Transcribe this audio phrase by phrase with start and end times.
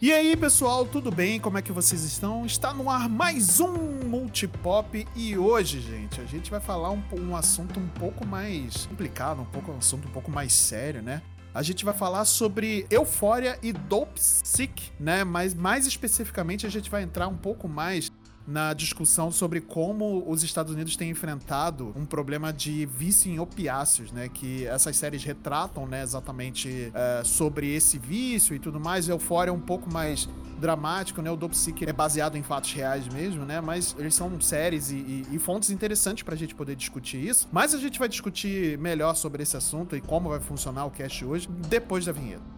[0.00, 1.40] E aí, pessoal, tudo bem?
[1.40, 2.46] Como é que vocês estão?
[2.46, 7.34] Está no ar mais um Multipop e hoje, gente, a gente vai falar um, um
[7.34, 11.20] assunto um pouco mais complicado, um pouco um assunto um pouco mais sério, né?
[11.52, 15.24] A gente vai falar sobre Euphoria e Dope Sick, né?
[15.24, 18.08] Mas mais especificamente a gente vai entrar um pouco mais
[18.48, 24.10] na discussão sobre como os Estados Unidos têm enfrentado um problema de vício em opiáceos,
[24.10, 24.30] né?
[24.32, 29.06] Que essas séries retratam, né, exatamente é, sobre esse vício e tudo mais.
[29.06, 30.26] Euphoria é um pouco mais
[30.58, 31.30] dramático, né?
[31.30, 33.60] O Dope Sick é baseado em fatos reais mesmo, né?
[33.60, 37.46] Mas eles são séries e, e, e fontes interessantes pra gente poder discutir isso.
[37.52, 41.22] Mas a gente vai discutir melhor sobre esse assunto e como vai funcionar o cast
[41.22, 42.57] hoje depois da vinheta.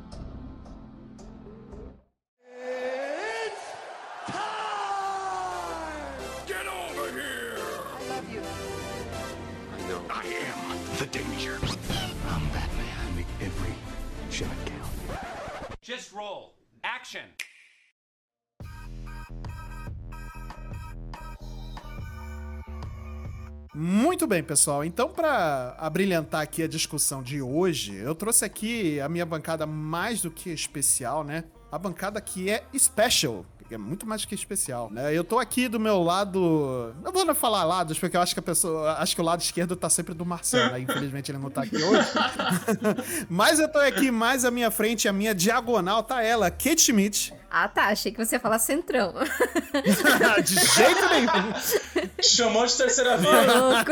[16.13, 16.55] Roll.
[16.83, 17.27] Action.
[23.73, 24.85] Muito bem, pessoal.
[24.85, 30.21] Então, para abrilhantar aqui a discussão de hoje, eu trouxe aqui a minha bancada mais
[30.21, 31.45] do que especial, né?
[31.71, 33.47] A bancada que é special.
[33.71, 35.17] É muito mais que especial, né?
[35.17, 36.93] Eu tô aqui do meu lado.
[37.05, 38.95] Não vou não falar lados, porque eu acho que a pessoa.
[38.95, 40.81] Acho que o lado esquerdo tá sempre do Marcelo, né?
[40.81, 42.09] Infelizmente ele não tá aqui hoje.
[43.31, 47.33] Mas eu tô aqui mais à minha frente, a minha diagonal tá ela, Kate Schmidt.
[47.51, 47.87] Ah, tá.
[47.87, 49.13] Achei que você ia falar centrão.
[50.45, 52.11] de jeito nenhum.
[52.23, 53.31] Chamou de terceira via.
[53.31, 53.91] louco.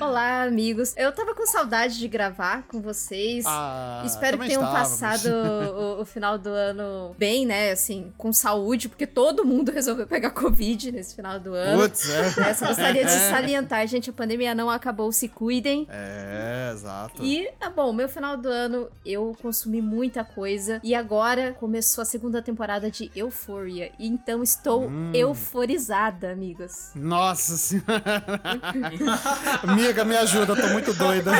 [0.00, 0.92] Olá, amigos.
[0.96, 3.44] Eu tava com saudade de gravar com vocês.
[3.46, 4.90] Ah, Espero que tenham estávamos.
[4.90, 7.71] passado o, o final do ano bem, né?
[7.72, 11.82] Assim, com saúde, porque todo mundo resolveu pegar Covid nesse final do ano.
[11.82, 12.50] Putz, é.
[12.50, 15.86] Eu só gostaria de salientar, gente, a pandemia não acabou, se cuidem.
[15.90, 17.22] É, exato.
[17.24, 20.80] E, tá bom, meu final do ano eu consumi muita coisa.
[20.82, 23.90] E agora começou a segunda temporada de Euphoria.
[23.98, 25.10] E então estou Hum.
[25.14, 26.90] euforizada, amigos.
[26.94, 28.02] Nossa senhora.
[29.62, 31.30] Amiga, me ajuda, eu tô muito doida.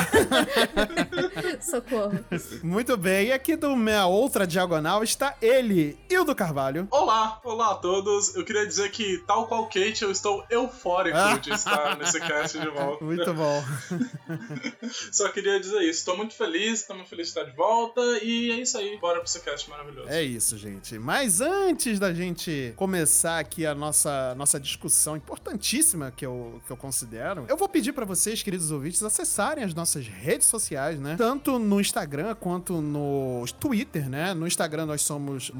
[1.59, 2.19] Socorro.
[2.63, 6.87] Muito bem, e aqui do minha outra diagonal está ele, Hildo Carvalho.
[6.89, 8.33] Olá, olá a todos.
[8.33, 12.69] Eu queria dizer que, tal qual Kate, eu estou eufórico de estar nesse cast de
[12.69, 13.03] volta.
[13.03, 13.61] Muito bom.
[15.11, 15.99] Só queria dizer isso.
[15.99, 17.99] Estou muito feliz, estou muito feliz de estar de volta.
[18.21, 18.97] E é isso aí.
[18.99, 20.07] Bora pro esse cast maravilhoso.
[20.07, 20.97] É isso, gente.
[20.97, 26.77] Mas antes da gente começar aqui a nossa, nossa discussão importantíssima que eu, que eu
[26.77, 31.15] considero, eu vou pedir pra vocês, queridos ouvintes, acessarem as nossas redes sociais, né?
[31.17, 34.33] Tanto no Instagram quanto no Twitter, né?
[34.33, 35.51] No Instagram nós somos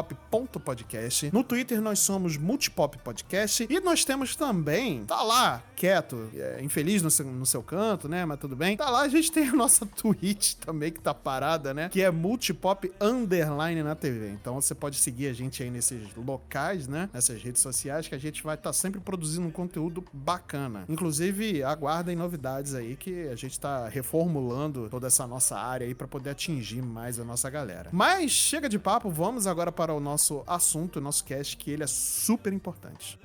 [0.00, 1.30] multipop.podcast.
[1.32, 3.66] No Twitter nós somos multipop podcast.
[3.68, 8.24] E nós temos também, tá lá, quieto, é, infeliz no seu, no seu canto, né?
[8.24, 8.76] Mas tudo bem.
[8.76, 11.88] Tá lá, a gente tem a nossa Twitch também que tá parada, né?
[11.88, 14.30] Que é multipop underline na TV.
[14.30, 17.08] Então você pode seguir a gente aí nesses locais, né?
[17.12, 20.84] Nessas redes sociais que a gente vai estar sempre produzindo um conteúdo bacana.
[20.88, 26.08] Inclusive, aguardem novidades aí que a gente tá reformulando toda essa nossa área aí para
[26.08, 27.90] poder atingir mais a nossa galera.
[27.92, 31.86] Mas chega de papo, vamos agora o nosso assunto, o nosso cast, que ele é
[31.86, 33.18] super importante.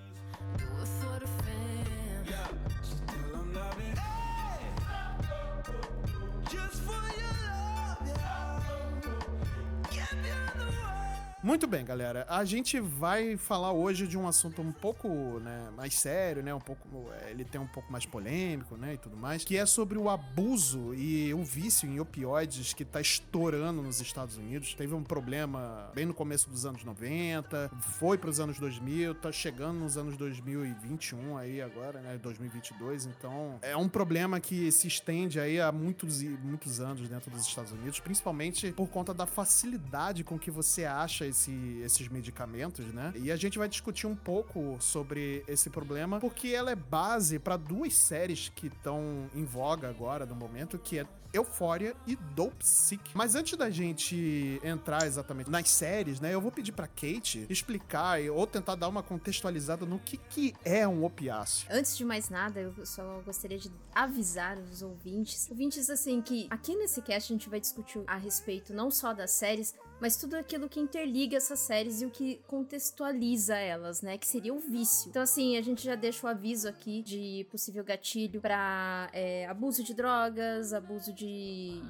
[11.46, 12.26] Muito bem, galera.
[12.28, 15.08] A gente vai falar hoje de um assunto um pouco
[15.42, 16.52] né, mais sério, né?
[16.52, 16.88] Um pouco,
[17.22, 18.96] é, ele tem um pouco mais polêmico, né?
[18.96, 23.00] E tudo mais, que é sobre o abuso e o vício em opioides que tá
[23.00, 24.74] estourando nos Estados Unidos.
[24.74, 29.32] Teve um problema bem no começo dos anos 90, foi para os anos 2000, tá
[29.32, 32.18] chegando nos anos 2021 aí agora, né?
[32.18, 33.06] 2022.
[33.06, 37.72] Então é um problema que se estende aí há muitos muitos anos dentro dos Estados
[37.72, 43.13] Unidos, principalmente por conta da facilidade com que você acha esse- esses medicamentos, né?
[43.18, 47.57] E a gente vai discutir um pouco sobre esse problema, porque ela é base para
[47.57, 53.11] duas séries que estão em voga agora no momento, que é Euphoria e Dope Sick.
[53.14, 58.20] Mas antes da gente entrar exatamente nas séries, né, eu vou pedir pra Kate explicar
[58.22, 61.67] ou tentar dar uma contextualizada no que, que é um opiáceo.
[61.70, 65.49] Antes de mais nada, eu só gostaria de avisar os ouvintes.
[65.49, 69.31] Ouvintes, assim, que aqui nesse cast a gente vai discutir a respeito não só das
[69.31, 74.17] séries, mas tudo aquilo que interliga essas séries e o que contextualiza elas, né?
[74.17, 75.09] Que seria o vício.
[75.09, 79.84] Então, assim, a gente já deixa o aviso aqui de possível gatilho pra é, abuso
[79.84, 81.25] de drogas, abuso de,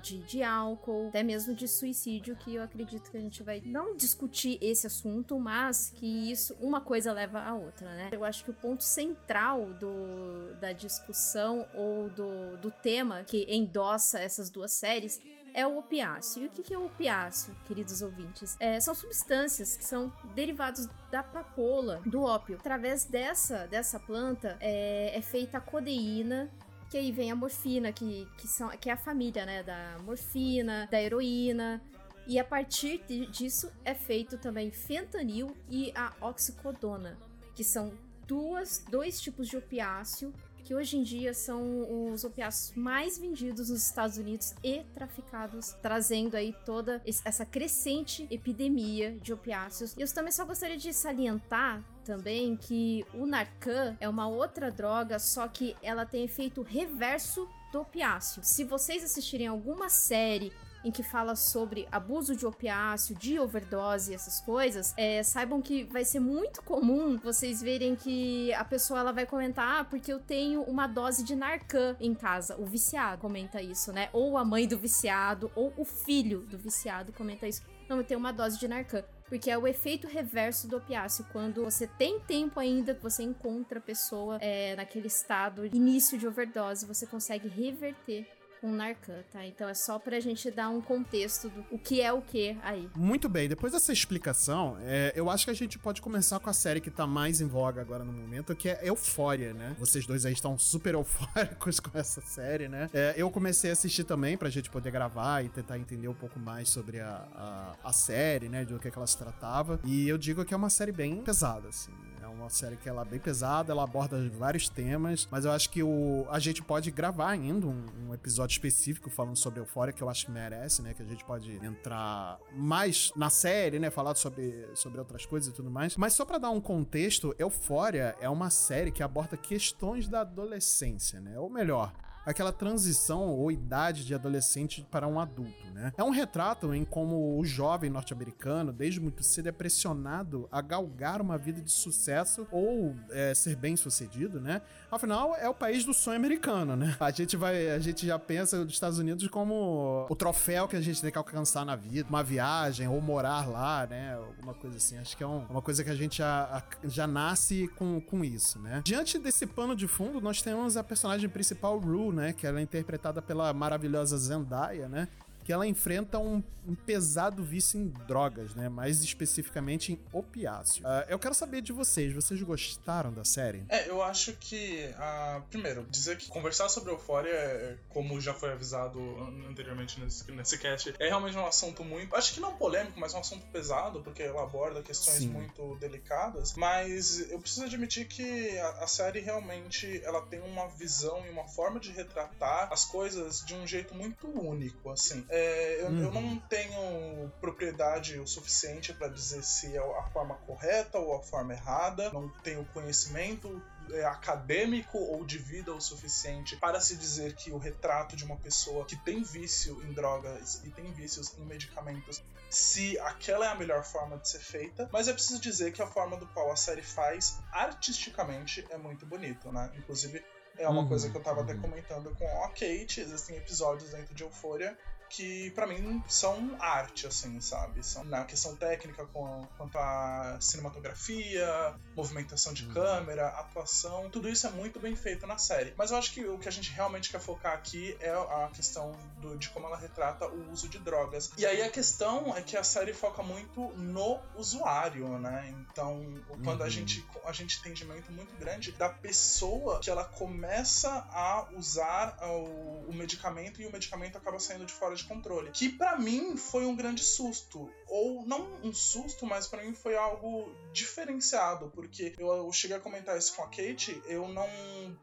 [0.02, 3.96] de, de álcool, até mesmo de suicídio, que eu acredito que a gente vai não
[3.96, 8.10] discutir esse assunto, mas que isso, uma coisa leva a outra, né?
[8.12, 14.20] Eu acho que o ponto central do, da discussão ou do, do tema que endossa
[14.20, 15.20] essas duas séries
[15.56, 16.44] é o opiáceo.
[16.44, 18.58] E o que é o opiáceo, queridos ouvintes?
[18.60, 22.58] É, são substâncias que são derivados da papoula, do ópio.
[22.60, 26.52] Através dessa, dessa planta é, é feita a codeína
[26.96, 30.88] que aí vem a morfina, que, que, são, que é a família, né, da morfina,
[30.90, 31.82] da heroína,
[32.26, 37.18] e a partir disso é feito também fentanil e a oxicodona,
[37.54, 37.92] que são
[38.26, 40.34] duas, dois tipos de opiáceo
[40.64, 46.36] que hoje em dia são os opiáceos mais vendidos nos Estados Unidos e traficados, trazendo
[46.36, 49.94] aí toda essa crescente epidemia de opiáceos.
[49.98, 55.18] E eu também só gostaria de salientar também que o Narcan é uma outra droga,
[55.18, 58.44] só que ela tem efeito reverso do opiáceo.
[58.44, 60.54] Se vocês assistirem alguma série
[60.86, 66.06] em que fala sobre abuso de opiáceo, de overdose, essas coisas, é, saibam que vai
[66.06, 70.62] ser muito comum vocês verem que a pessoa ela vai comentar, ah, porque eu tenho
[70.62, 72.56] uma dose de Narcan em casa.
[72.58, 74.10] O viciado comenta isso, né?
[74.14, 77.64] Ou a mãe do viciado, ou o filho do viciado comenta isso.
[77.90, 81.26] Não, eu tenho uma dose de Narcan porque é o efeito reverso do opiáceo.
[81.32, 86.86] Quando você tem tempo ainda, você encontra a pessoa é, naquele estado início de overdose,
[86.86, 88.28] você consegue reverter
[88.66, 89.46] com Narcan, tá?
[89.46, 92.90] Então é só pra gente dar um contexto do o que é o que aí.
[92.96, 96.54] Muito bem, depois dessa explicação, é, eu acho que a gente pode começar com a
[96.54, 99.76] série que tá mais em voga agora no momento, que é Eufória, né?
[99.78, 102.90] Vocês dois aí estão super eufóricos com essa série, né?
[102.92, 106.40] É, eu comecei a assistir também pra gente poder gravar e tentar entender um pouco
[106.40, 108.66] mais sobre a, a, a série, né?
[108.66, 109.80] Do que, que ela se tratava.
[109.84, 111.92] E eu digo que é uma série bem pesada, assim
[112.28, 115.84] uma série que ela é bem pesada, ela aborda vários temas, mas eu acho que
[115.84, 120.10] o, a gente pode gravar ainda um, um episódio específico falando sobre Euphoria, que eu
[120.10, 120.94] acho que merece, né?
[120.94, 123.90] Que a gente pode entrar mais na série, né?
[123.90, 125.96] Falar sobre, sobre outras coisas e tudo mais.
[125.98, 131.20] Mas só para dar um contexto, Euphoria é uma série que aborda questões da adolescência,
[131.20, 131.40] né?
[131.40, 131.94] Ou melhor,
[132.26, 135.94] aquela transição ou idade de adolescente para um adulto, né?
[135.98, 141.22] É um retrato em como o jovem norte-americano, desde muito cedo, é pressionado a galgar
[141.22, 144.62] uma vida de sucesso ou é, ser bem sucedido, né?
[144.92, 146.96] Afinal, é o país do sonho americano, né?
[147.00, 150.82] A gente vai, a gente já pensa nos Estados Unidos como o troféu que a
[150.82, 154.16] gente tem que alcançar na vida, uma viagem ou morar lá, né?
[154.16, 154.98] Alguma coisa assim.
[154.98, 158.60] Acho que é um, uma coisa que a gente já, já nasce com, com isso,
[158.60, 158.82] né?
[158.84, 162.34] Diante desse pano de fundo, nós temos a personagem principal, Rue, né?
[162.34, 165.08] Que ela é interpretada pela maravilhosa Zendaya, né?
[165.46, 168.68] Que ela enfrenta um, um, pesado vício em drogas, né?
[168.68, 170.84] Mais especificamente em opiáceo.
[170.84, 173.64] Uh, eu quero saber de vocês, vocês gostaram da série?
[173.70, 178.52] É, eu acho que, uh, primeiro, dizer que conversar sobre Euphoria, é, como já foi
[178.54, 179.00] avisado
[179.48, 183.20] anteriormente nesse, nesse cast, é realmente um assunto muito, acho que não polêmico, mas um
[183.20, 185.28] assunto pesado, porque ela aborda questões Sim.
[185.28, 191.24] muito delicadas, mas eu preciso admitir que a, a série realmente, ela tem uma visão
[191.28, 195.24] e uma forma de retratar as coisas de um jeito muito único, assim.
[195.38, 196.04] É, eu, uhum.
[196.04, 201.22] eu, não tenho propriedade o suficiente para dizer se é a forma correta ou a
[201.22, 203.62] forma errada, não tenho conhecimento
[203.92, 208.38] é, acadêmico ou de vida o suficiente para se dizer que o retrato de uma
[208.38, 213.56] pessoa que tem vício em drogas e tem vícios em medicamentos, se aquela é a
[213.56, 216.56] melhor forma de ser feita, mas é preciso dizer que a forma do qual a
[216.56, 219.70] série faz artisticamente é muito bonito, né?
[219.76, 220.24] Inclusive
[220.58, 221.44] é uma uhum, coisa que eu tava uhum.
[221.44, 224.78] até comentando com a Kate, existem episódios dentro de Euphoria
[225.10, 227.84] que para mim são arte, assim, sabe?
[227.84, 231.48] São na questão técnica com, quanto à cinematografia,
[231.96, 232.74] movimentação de uhum.
[232.74, 235.74] câmera, atuação, tudo isso é muito bem feito na série.
[235.78, 238.92] Mas eu acho que o que a gente realmente quer focar aqui é a questão
[239.18, 241.32] do, de como ela retrata o uso de drogas.
[241.38, 245.54] E aí a questão é que a série foca muito no usuário, né?
[245.70, 246.02] Então,
[246.44, 246.66] quando uhum.
[246.66, 252.18] a gente a gente tem entendimento muito grande da pessoa que ela começa a usar
[252.22, 255.52] o, o medicamento e o medicamento acaba saindo de fora fora de controle.
[255.52, 257.70] Que para mim foi um grande susto.
[257.88, 261.72] Ou não um susto, mas para mim foi algo diferenciado.
[261.74, 261.85] Porque
[262.18, 264.48] eu, eu, cheguei a comentar isso com a Kate, eu não,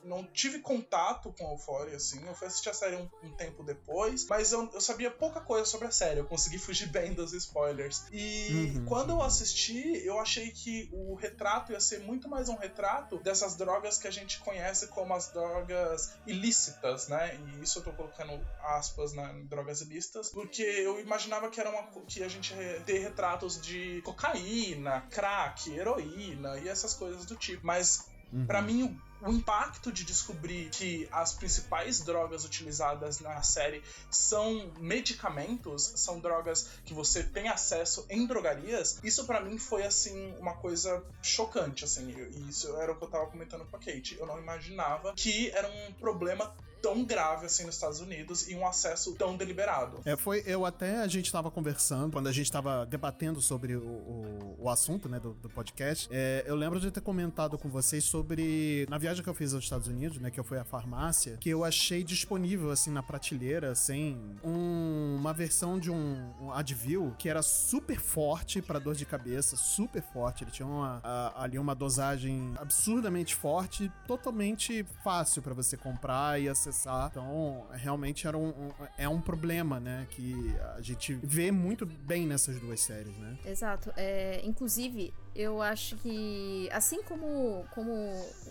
[0.04, 2.24] não tive contato com a Euphoria, assim.
[2.26, 5.64] Eu fui assistir a série um, um tempo depois, mas eu, eu, sabia pouca coisa
[5.64, 6.20] sobre a série.
[6.20, 8.04] Eu consegui fugir bem dos spoilers.
[8.12, 8.86] E uhum.
[8.86, 13.56] quando eu assisti, eu achei que o retrato ia ser muito mais um retrato dessas
[13.56, 17.36] drogas que a gente conhece como as drogas ilícitas, né?
[17.36, 21.82] E isso eu tô colocando aspas na drogas listas, porque eu imaginava que era uma
[22.06, 27.66] que a gente ia ter retratos de cocaína, crack, heroína e essas coisas do tipo.
[27.66, 28.46] Mas Uhum.
[28.46, 35.92] Para mim, o impacto de descobrir que as principais drogas utilizadas na série são medicamentos,
[35.96, 41.02] são drogas que você tem acesso em drogarias, isso para mim foi assim uma coisa
[41.22, 42.10] chocante, assim.
[42.10, 44.16] E isso era o que eu tava comentando com a Kate.
[44.18, 46.52] Eu não imaginava que era um problema
[46.82, 50.00] tão grave assim nos Estados Unidos e um acesso tão deliberado.
[50.04, 50.42] É, foi.
[50.44, 54.68] Eu até a gente tava conversando, quando a gente tava debatendo sobre o, o, o
[54.68, 56.08] assunto, né, do, do podcast.
[56.10, 58.86] É, eu lembro de ter comentado com vocês sobre.
[58.90, 61.50] Na viagem que eu fiz aos Estados Unidos, né, que eu fui à farmácia, que
[61.50, 67.28] eu achei disponível, assim, na prateleira, assim, um, uma versão de um, um Advil que
[67.28, 70.44] era super forte para dor de cabeça, super forte.
[70.44, 76.48] Ele tinha uma, a, ali uma dosagem absurdamente forte, totalmente fácil para você comprar e
[76.48, 77.08] acessar acessar.
[77.10, 80.06] Então, realmente era um, um, é um problema, né?
[80.10, 83.38] Que a gente vê muito bem nessas duas séries, né?
[83.44, 83.92] Exato.
[83.96, 87.92] É, inclusive, eu acho que, assim como, como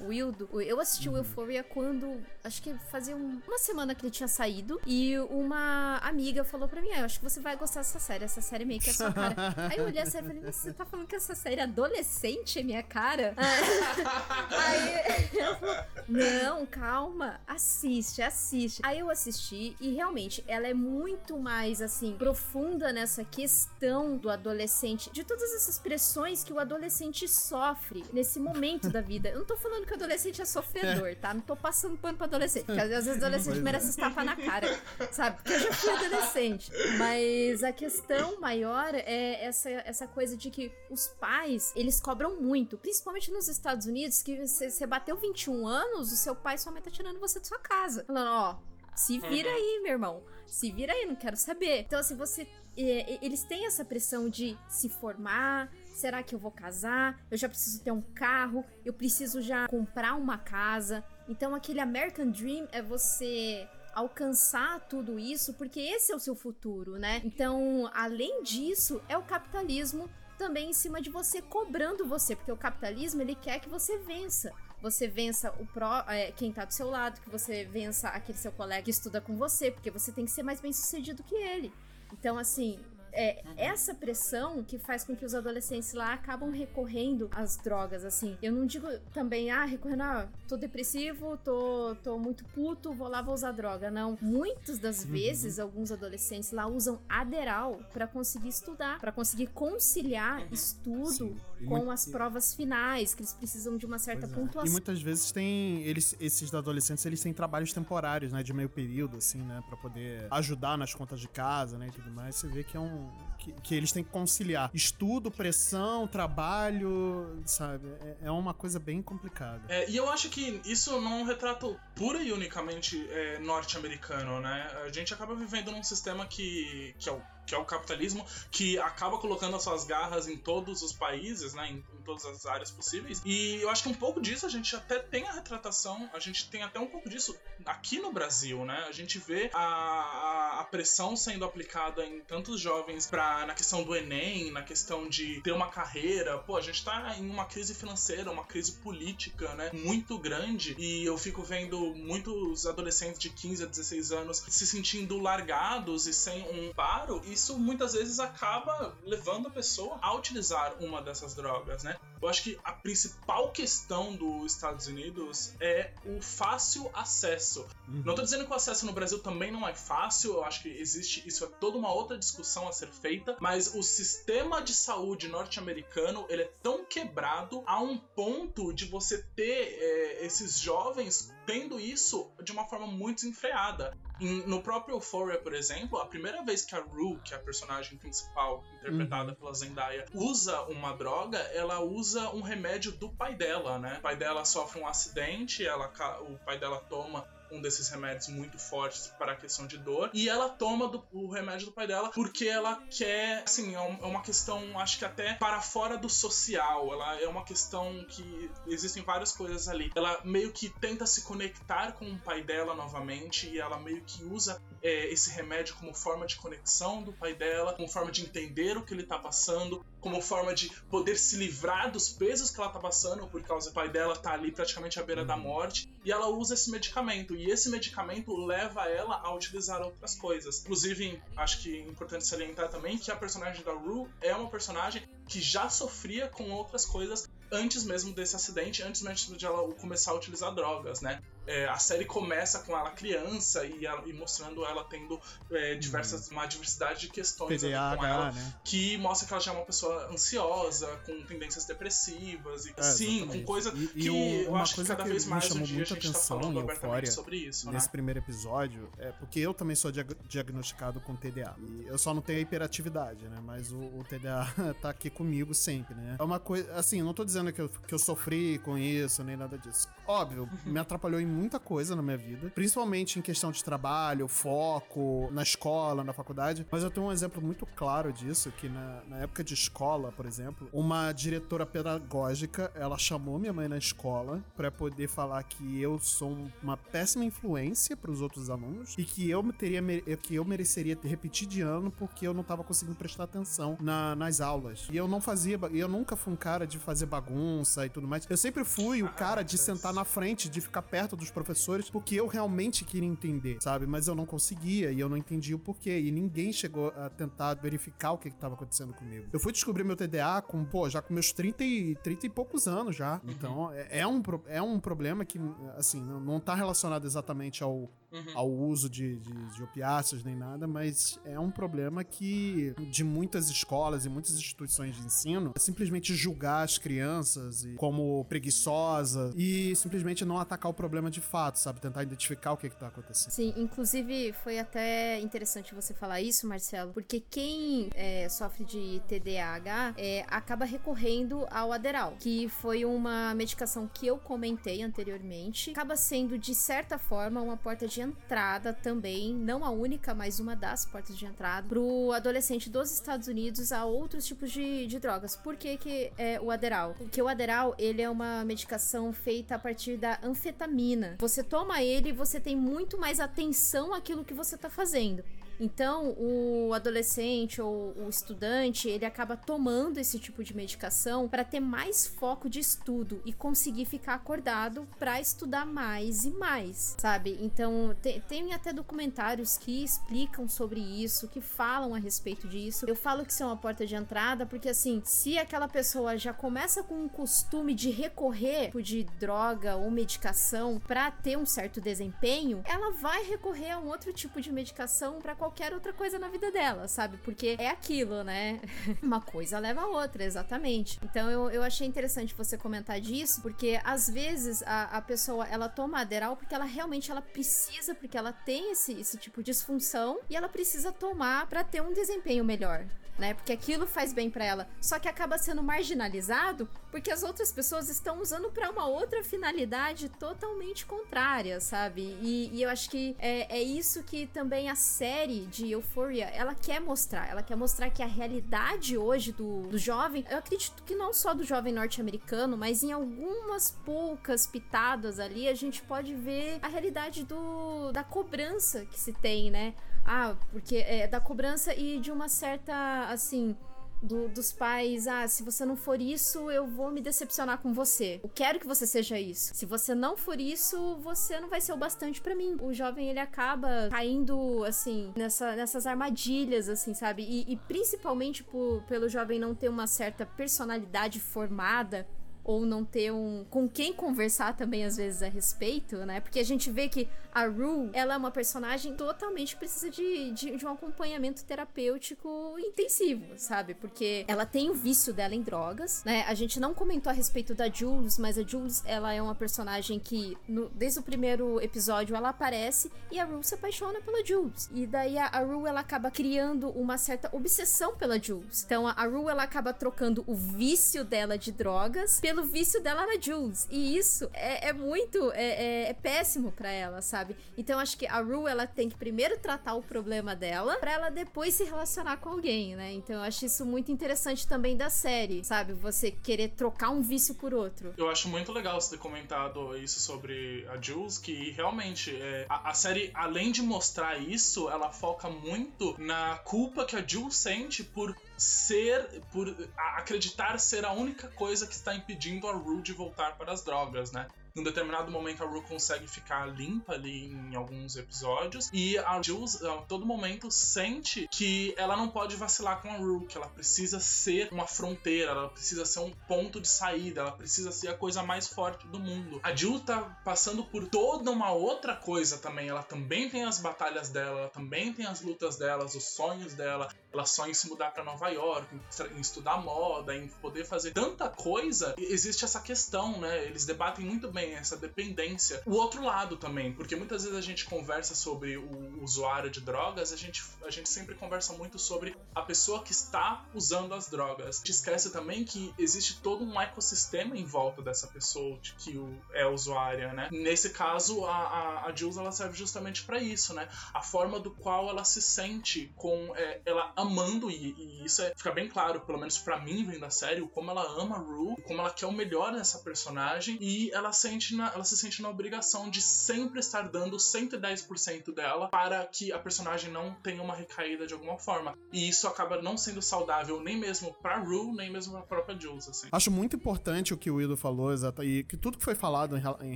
[0.01, 4.11] o Wildo, eu assisti o Euphoria quando, acho que fazia um, uma semana que ele
[4.11, 7.81] tinha saído, e uma amiga falou pra mim, ah, eu acho que você vai gostar
[7.81, 9.35] dessa série, essa série meio que é a sua cara.
[9.69, 12.63] Aí eu olhei a série e falei, você tá falando que essa série adolescente é
[12.63, 13.35] minha cara?
[13.37, 15.75] Aí ela falou,
[16.07, 18.81] não, calma, assiste, assiste.
[18.83, 25.11] Aí eu assisti, e realmente, ela é muito mais, assim, profunda nessa questão do adolescente,
[25.11, 29.29] de todas essas pressões que o adolescente adolescente sofre nesse momento da vida.
[29.29, 31.33] Eu não tô falando que o adolescente é sofredor, tá?
[31.33, 34.03] Não tô passando pano pra adolescente, porque às vezes o adolescente Pois merece é.
[34.03, 34.67] tapa na cara,
[35.11, 35.37] sabe?
[35.37, 36.71] Porque eu já fui adolescente.
[36.97, 42.77] Mas a questão maior é essa, essa coisa de que os pais, eles cobram muito,
[42.77, 46.71] principalmente nos Estados Unidos, que você, você bateu 21 anos, o seu pai e sua
[46.71, 48.03] mãe tá tirando você da sua casa.
[48.05, 48.59] Falando, ó,
[48.95, 50.23] se vira aí, meu irmão.
[50.45, 51.79] Se vira aí, não quero saber.
[51.79, 52.47] Então, assim, você.
[52.77, 55.71] é, eles têm essa pressão de se formar.
[55.93, 57.19] Será que eu vou casar?
[57.29, 58.65] Eu já preciso ter um carro.
[58.83, 61.03] Eu preciso já comprar uma casa.
[61.27, 66.97] Então, aquele American Dream é você alcançar tudo isso, porque esse é o seu futuro,
[66.97, 67.21] né?
[67.25, 72.57] Então, além disso, é o capitalismo também em cima de você cobrando você, porque o
[72.57, 74.51] capitalismo ele quer que você vença.
[74.81, 78.51] Você vença o pró, é, quem tá do seu lado, que você vença aquele seu
[78.51, 81.71] colega que estuda com você, porque você tem que ser mais bem sucedido que ele.
[82.11, 82.79] Então, assim,
[83.13, 88.37] é essa pressão que faz com que os adolescentes lá acabam recorrendo às drogas, assim.
[88.41, 93.21] Eu não digo também, ah, recorrendo, ah, tô depressivo, tô, tô muito puto, vou lá,
[93.21, 93.91] vou usar droga.
[93.91, 94.17] Não.
[94.21, 101.11] Muitas das vezes, alguns adolescentes lá usam Aderal pra conseguir estudar, pra conseguir conciliar estudo
[101.11, 101.37] Sim.
[101.65, 104.35] Com muito- as provas finais, que eles precisam de uma certa Pois é.
[104.35, 104.67] pontuação.
[104.67, 109.17] E muitas vezes tem eles esses adolescentes, eles têm trabalhos temporários, né, de meio período
[109.17, 112.35] assim, né, Pra poder ajudar nas contas de casa, né, e tudo mais.
[112.35, 117.87] Você vê que é um que, que eles têm que conciliar estudo, pressão, trabalho, sabe?
[118.01, 119.61] É, é uma coisa bem complicada.
[119.67, 124.39] É, e eu acho que isso não é um retrato pura e unicamente é, norte-americano,
[124.41, 124.67] né?
[124.85, 128.79] A gente acaba vivendo num sistema que, que, é o, que é o capitalismo, que
[128.79, 131.69] acaba colocando as suas garras em todos os países, né?
[131.69, 133.21] Em, em todas as áreas possíveis.
[133.25, 136.49] E eu acho que um pouco disso a gente até tem a retratação, a gente
[136.49, 138.85] tem até um pouco disso aqui no Brasil, né?
[138.87, 143.83] A gente vê a, a, a pressão sendo aplicada em tantos jovens pra, na questão
[143.83, 146.37] do Enem, na questão de ter uma carreira.
[146.39, 149.69] Pô, a gente tá em uma crise financeira, uma crise política, né?
[149.73, 150.75] Muito grande.
[150.77, 156.13] E eu fico vendo muitos adolescentes de 15 a 16 anos se sentindo largados e
[156.13, 157.21] sem um paro.
[157.31, 161.97] Isso muitas vezes acaba levando a pessoa a utilizar uma dessas drogas, né?
[162.21, 167.65] Eu acho que a principal questão dos Estados Unidos é o fácil acesso.
[167.87, 170.69] Não tô dizendo que o acesso no Brasil também não é fácil, eu acho que
[170.69, 175.27] existe, isso é toda uma outra discussão a ser feita, mas o sistema de saúde
[175.27, 181.79] norte-americano, ele é tão quebrado a um ponto de você ter é, esses jovens tendo
[181.79, 183.93] isso de uma forma muito desenfreada.
[184.19, 187.39] Em- no próprio Euphoria, por exemplo, a primeira vez que a Rue, que é a
[187.39, 193.77] personagem principal, interpretada pela Zendaya, usa uma droga, ela usa um remédio do pai dela,
[193.79, 193.97] né?
[193.99, 195.91] O pai dela sofre um acidente, ela,
[196.21, 200.09] o pai dela toma um desses remédios muito fortes para a questão de dor.
[200.13, 204.05] E ela toma do- o remédio do pai dela porque ela quer, assim, é é
[204.05, 206.93] uma questão, acho que até para fora do social.
[206.93, 209.91] Ela é uma questão que existem várias coisas ali.
[209.95, 214.23] Ela meio que tenta se conectar com o pai dela novamente e ela meio que
[214.23, 218.77] usa é, esse remédio como forma de conexão do pai dela, como forma de entender
[218.77, 222.69] o que ele tá passando, como forma de poder se livrar dos pesos que ela
[222.69, 226.11] tá passando, por causa do pai dela tá ali praticamente à beira da morte, e
[226.11, 230.61] ela usa esse medicamento, e esse medicamento leva ela a utilizar outras coisas.
[230.61, 235.03] Inclusive, acho que é importante salientar também que a personagem da Rue é uma personagem
[235.27, 240.11] que já sofria com outras coisas antes mesmo desse acidente, antes mesmo de ela começar
[240.11, 241.21] a utilizar drogas, né?
[241.47, 245.19] É, a série começa com ela criança e, ela, e mostrando ela tendo
[245.51, 248.53] é, diversas, uma diversidade de questões ali com ela, né?
[248.63, 253.27] que mostra que ela já é uma pessoa ansiosa, com tendências depressivas, e É, sim,
[253.27, 255.63] com coisa E- e que o- eu uma acho que cada que vez mais chamou
[255.63, 257.73] hoje muita tá atenção falando em abertamente sobre isso, né?
[257.73, 261.55] Nesse primeiro episódio, é porque eu também sou diag- diagnosticado com TDA.
[261.59, 263.39] E eu só não tenho a hiperatividade, né?
[263.43, 264.45] Mas o, o TDA
[264.81, 266.15] tá aqui comigo sempre, né?
[266.19, 266.71] É uma coisa.
[266.73, 269.87] Assim, eu não tô dizendo que eu, que eu sofri com isso, nem nada disso.
[270.07, 275.29] Óbvio, me atrapalhou em muita coisa na minha vida, principalmente em questão de trabalho, foco,
[275.31, 276.65] na escola, na faculdade.
[276.71, 280.25] Mas eu tenho um exemplo muito claro disso, que na, na época de escola, por
[280.25, 285.99] exemplo, uma diretora pedagógica, ela chamou minha mãe na escola pra poder falar que eu
[285.99, 289.81] sou uma péssima influência pros outros alunos e que eu teria
[290.21, 294.39] que eu mereceria repetir de ano porque eu não tava conseguindo prestar atenção na- nas
[294.41, 294.87] aulas.
[294.91, 298.25] E eu não fazia, eu nunca fui um cara de fazer bagunça e tudo mais.
[298.29, 302.15] Eu sempre fui o cara de sentar na frente, de ficar perto dos professores, porque
[302.15, 303.85] eu realmente queria entender, sabe?
[303.85, 305.99] Mas eu não conseguia e eu não entendia o porquê.
[305.99, 309.27] E ninguém chegou a tentar verificar o que estava acontecendo comigo.
[309.31, 312.67] Eu fui descobrir meu TDA com, pô, já com meus 30 e, 30 e poucos
[312.67, 313.21] anos já.
[313.25, 315.39] Então, é, é um, é um problema que,
[315.77, 317.89] assim, não, não tá relacionado exatamente ao,
[318.35, 323.49] ao uso de, de, de opiáceos nem nada, mas é um problema que de muitas
[323.49, 330.25] escolas e muitas instituições de ensino é simplesmente julgar as crianças como preguiçosa e simplesmente
[330.25, 331.79] não atacar o problema de fato, sabe?
[331.79, 333.31] Tentar identificar o que, que tá acontecendo.
[333.31, 339.95] Sim, inclusive foi até interessante você falar isso, Marcelo, porque quem é, sofre de TDAH
[339.97, 345.71] é, acaba recorrendo ao Aderal, que foi uma medicação que eu comentei anteriormente.
[345.71, 350.55] Acaba sendo, de certa forma, uma porta de entrada também, não a única, mas uma
[350.55, 355.35] das portas de entrada, pro adolescente dos Estados Unidos a outros tipos de, de drogas.
[355.35, 356.93] Por que, que é o Aderal?
[356.97, 361.00] Porque o Aderal, ele é uma medicação feita a partir da anfetamina.
[361.19, 365.23] Você toma ele e você tem muito mais atenção àquilo que você tá fazendo.
[365.61, 371.59] Então, o adolescente ou o estudante, ele acaba tomando esse tipo de medicação para ter
[371.59, 377.37] mais foco de estudo e conseguir ficar acordado para estudar mais e mais, sabe?
[377.41, 382.85] Então, te- tem até documentários que explicam sobre isso, que falam a respeito disso.
[382.87, 386.33] Eu falo que isso é uma porta de entrada porque assim, se aquela pessoa já
[386.33, 391.79] começa com um costume de recorrer tipo, de droga ou medicação para ter um certo
[391.79, 396.27] desempenho, ela vai recorrer a um outro tipo de medicação para qualquer outra coisa na
[396.27, 397.17] vida dela, sabe?
[397.17, 398.59] Porque é aquilo, né?
[399.01, 400.99] Uma coisa leva a outra, exatamente.
[401.03, 405.69] Então eu, eu achei interessante você comentar disso, porque às vezes a, a pessoa ela
[405.69, 410.19] toma Aderal porque ela realmente ela precisa, porque ela tem esse, esse tipo de disfunção
[410.29, 412.85] e ela precisa tomar para ter um desempenho melhor.
[413.21, 413.35] Né?
[413.35, 414.67] Porque aquilo faz bem pra ela.
[414.81, 420.09] Só que acaba sendo marginalizado porque as outras pessoas estão usando pra uma outra finalidade
[420.09, 422.17] totalmente contrária, sabe?
[422.19, 426.55] E, e eu acho que é, é isso que também a série de Euphoria ela
[426.55, 427.29] quer mostrar.
[427.29, 431.35] Ela quer mostrar que a realidade hoje do, do jovem, eu acredito que não só
[431.35, 437.23] do jovem norte-americano, mas em algumas poucas pitadas ali a gente pode ver a realidade
[437.23, 439.75] do, da cobrança que se tem, né?
[440.05, 443.55] Ah, porque é da cobrança e de uma certa, assim,
[444.01, 448.19] do- dos pais, ah, se você não for isso, eu vou me decepcionar com você.
[448.23, 449.53] Eu quero que você seja isso.
[449.53, 452.57] Se você não for isso, você não vai ser o bastante pra mim.
[452.61, 457.21] O jovem ele acaba caindo assim nessa, nessas armadilhas, assim, sabe?
[457.23, 462.07] E, e principalmente por, pelo jovem não ter uma certa personalidade formada
[462.43, 466.19] ou não ter um com quem conversar também às vezes a respeito, né?
[466.19, 470.57] Porque a gente vê que a Rue, ela é uma personagem totalmente precisa de, de,
[470.57, 473.73] de um acompanhamento terapêutico intensivo, sabe?
[473.73, 476.23] Porque ela tem o vício dela em drogas, né?
[476.27, 479.99] A gente não comentou a respeito da Jules, mas a Jules, ela é uma personagem
[479.99, 484.69] que no- desde o primeiro episódio ela aparece e a Rue se apaixona pela Jules.
[484.73, 488.63] E daí a, a Rue, ela acaba criando uma certa obsessão pela Jules.
[488.65, 493.19] Então a, a Rue, ela acaba trocando o vício dela de drogas vício dela na
[493.19, 493.67] Jules.
[493.69, 495.43] E isso é, é muito, é,
[495.85, 497.35] é- é péssimo pra ela, sabe?
[497.57, 501.09] Então acho que a Rue, ela tem que primeiro tratar o problema dela, pra ela
[501.09, 502.93] depois se relacionar com alguém, né?
[502.93, 505.73] Então eu acho isso muito interessante também da série, sabe?
[505.73, 507.93] Você querer trocar um vício por outro.
[507.97, 512.69] Eu acho muito legal você ter comentado isso sobre a Jules, que realmente é, a,
[512.69, 517.83] a série, além de mostrar isso, ela foca muito na culpa que a Jules sente
[517.83, 523.37] por ser, por acreditar ser a única coisa que está impedindo a Rue de voltar
[523.37, 524.27] para as drogas, né?
[524.53, 529.63] Num determinado momento a Rue consegue ficar limpa ali em alguns episódios e a Jules
[529.63, 533.99] a todo momento sente que ela não pode vacilar com a Rue, que ela precisa
[533.99, 538.23] ser uma fronteira, ela precisa ser um ponto de saída, ela precisa ser a coisa
[538.23, 539.39] mais forte do mundo.
[539.41, 544.09] A Jules tá passando por toda uma outra coisa também, ela também tem as batalhas
[544.09, 547.91] dela, ela também tem as lutas delas, os sonhos dela, ela sonha em se mudar
[547.91, 548.67] para Nova York,
[549.15, 551.93] em estudar moda, em poder fazer tanta coisa.
[551.97, 553.45] Existe essa questão, né?
[553.45, 555.61] Eles debatem muito bem essa dependência.
[555.65, 560.13] O outro lado também, porque muitas vezes a gente conversa sobre o usuário de drogas,
[560.13, 564.57] a gente, a gente sempre conversa muito sobre a pessoa que está usando as drogas.
[564.57, 568.99] A gente esquece também que existe todo um ecossistema em volta dessa pessoa de que
[569.33, 570.29] é usuária, né?
[570.31, 573.67] Nesse caso, a, a, a Jules ela serve justamente para isso, né?
[573.93, 578.33] A forma do qual ela se sente com é, ela amando, e, e isso é,
[578.35, 581.55] fica bem claro, pelo menos para mim, vem da série, como ela ama a Rue,
[581.67, 585.29] como ela quer o melhor nessa personagem, e ela, sente na, ela se sente na
[585.29, 591.05] obrigação de sempre estar dando 110% dela para que a personagem não tenha uma recaída
[591.05, 591.77] de alguma forma.
[591.91, 595.87] E isso acaba não sendo saudável nem mesmo pra Rue, nem mesmo pra própria Jules,
[595.87, 596.07] assim.
[596.11, 599.37] Acho muito importante o que o Wildo falou, exato, e que tudo que foi falado
[599.37, 599.75] em, em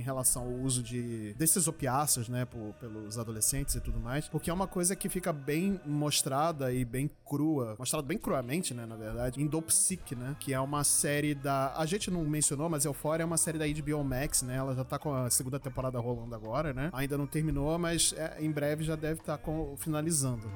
[0.00, 4.52] relação ao uso de desses opiáceos, né, por, pelos adolescentes e tudo mais, porque é
[4.52, 9.42] uma coisa que fica bem mostrada e bem crua, mostrado bem cruamente, né, na verdade,
[9.42, 11.74] em Dopsic, né, que é uma série da...
[11.76, 14.84] A gente não mencionou, mas Euphoria é uma série da HBO Max, né, ela já
[14.84, 18.84] tá com a segunda temporada rolando agora, né, ainda não terminou, mas é, em breve
[18.84, 20.50] já deve estar tá finalizando.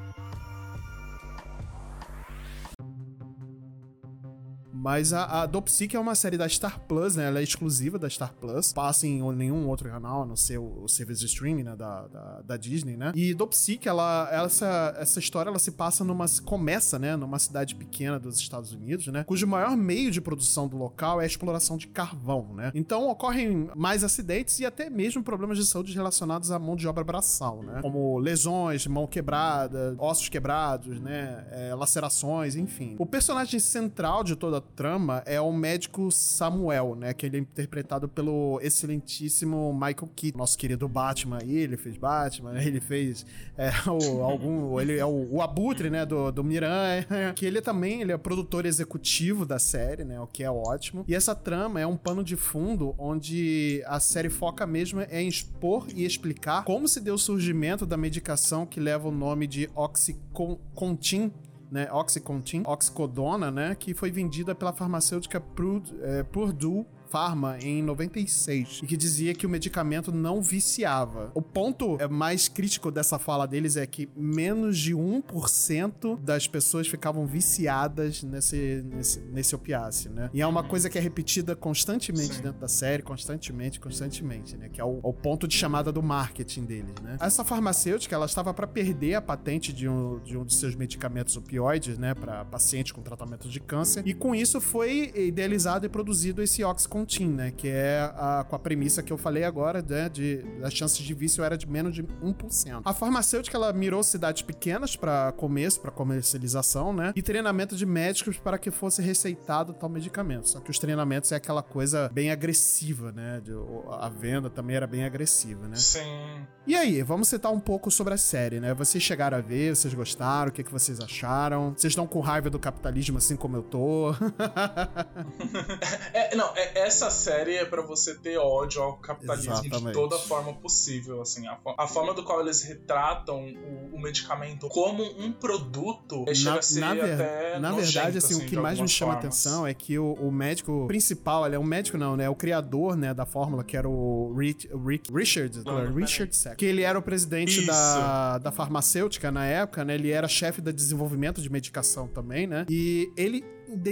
[4.81, 5.49] Mas a, a
[5.93, 7.27] é uma série da Star Plus, né?
[7.27, 8.73] Ela é exclusiva da Star Plus.
[8.73, 11.77] Passa em nenhum outro canal, a não ser o, o serviço de streaming, né?
[11.77, 13.13] Da, da, da, Disney, né?
[13.15, 16.25] E Dopsic, ela, essa, essa história, ela se passa numa...
[16.47, 17.15] Começa, né?
[17.15, 19.23] Numa cidade pequena dos Estados Unidos, né?
[19.25, 22.73] Cujo maior meio de produção do local é a exploração de carvão, né?
[22.75, 27.05] Então ocorrem mais acidentes e até mesmo problemas de saúde relacionados à mão de obra
[27.05, 27.81] braçal, né?
[27.83, 31.47] Como lesões, mão quebrada, ossos quebrados, né?
[31.51, 32.97] É, lacerações, enfim.
[32.99, 37.13] O personagem central de toda trama é o médico Samuel, né?
[37.13, 42.55] Que ele é interpretado pelo excelentíssimo Michael Keaton, nosso querido Batman aí, ele fez Batman,
[42.63, 47.45] ele fez é, o, algum, ele é o, o abutre, né, do, do Miranha, que
[47.45, 51.05] ele também, ele é produtor executivo da série, né, o que é ótimo.
[51.07, 55.87] E essa trama é um pano de fundo onde a série foca mesmo em expor
[55.95, 61.33] e explicar como se deu o surgimento da medicação que leva o nome de Oxycontin,
[61.71, 68.81] né, Oxycontin, oxicodona, né, que foi vendida pela farmacêutica Purdue, é, Purdue Pharma em 96
[68.85, 71.33] e que dizia que o medicamento não viciava.
[71.35, 76.87] O ponto é, mais crítico dessa fala deles é que menos de 1% das pessoas
[76.87, 80.31] ficavam viciadas nesse, nesse, nesse opiáceo, né?
[80.33, 82.43] E é uma coisa que é repetida constantemente Sim.
[82.43, 84.69] dentro da série, constantemente, constantemente, né?
[84.69, 87.17] Que é o, o, ponto de chamada do marketing deles, né?
[87.21, 91.37] Essa farmacêutica, ela estava para perder a patente de um, de um de seus medicamentos
[91.37, 92.15] opioides, né?
[92.15, 94.07] Para pacientes com tratamento de câncer.
[94.07, 97.51] E com isso foi idealizado e produzido esse Oxycontin Contin, né?
[97.51, 100.09] Que é a, com a premissa que eu falei agora, né?
[100.09, 102.83] De, as chances de vício era de menos de 1%.
[102.85, 107.13] A farmacêutica, ela mirou cidades pequenas para começo, para comercialização, né?
[107.17, 110.49] E treinamento de médicos para que fosse receitado tal medicamento.
[110.49, 113.41] Só que os treinamentos é aquela coisa bem agressiva, né?
[113.43, 113.53] De,
[113.99, 115.77] a venda também era bem agressiva, né?
[115.77, 116.47] Sim.
[116.67, 118.75] E aí, vamos citar um pouco sobre a série, né?
[118.75, 121.73] Vocês chegaram a ver, vocês gostaram, o que, que vocês acharam?
[121.77, 124.15] Vocês estão com raiva do capitalismo assim como eu tô?
[126.13, 129.87] é, não, é, essa série é para você ter ódio ao capitalismo Exatamente.
[129.87, 131.47] de toda forma possível, assim.
[131.47, 136.59] A, a, forma do qual eles retratam o, o medicamento como um produto na, chega
[136.59, 139.13] a ser na ver, até Na nojento, verdade, assim, assim, o que mais me chama
[139.13, 139.27] formas.
[139.27, 142.25] atenção é que o, o, médico principal, ele é um médico não, né?
[142.25, 146.57] É o criador, né, da fórmula, que era o Rick, Rick Richard, não, Richard Sack,
[146.57, 149.95] que ele era o presidente da, da farmacêutica na época, né?
[149.95, 152.67] Ele era chefe de desenvolvimento de medicação também, né?
[152.69, 153.45] E ele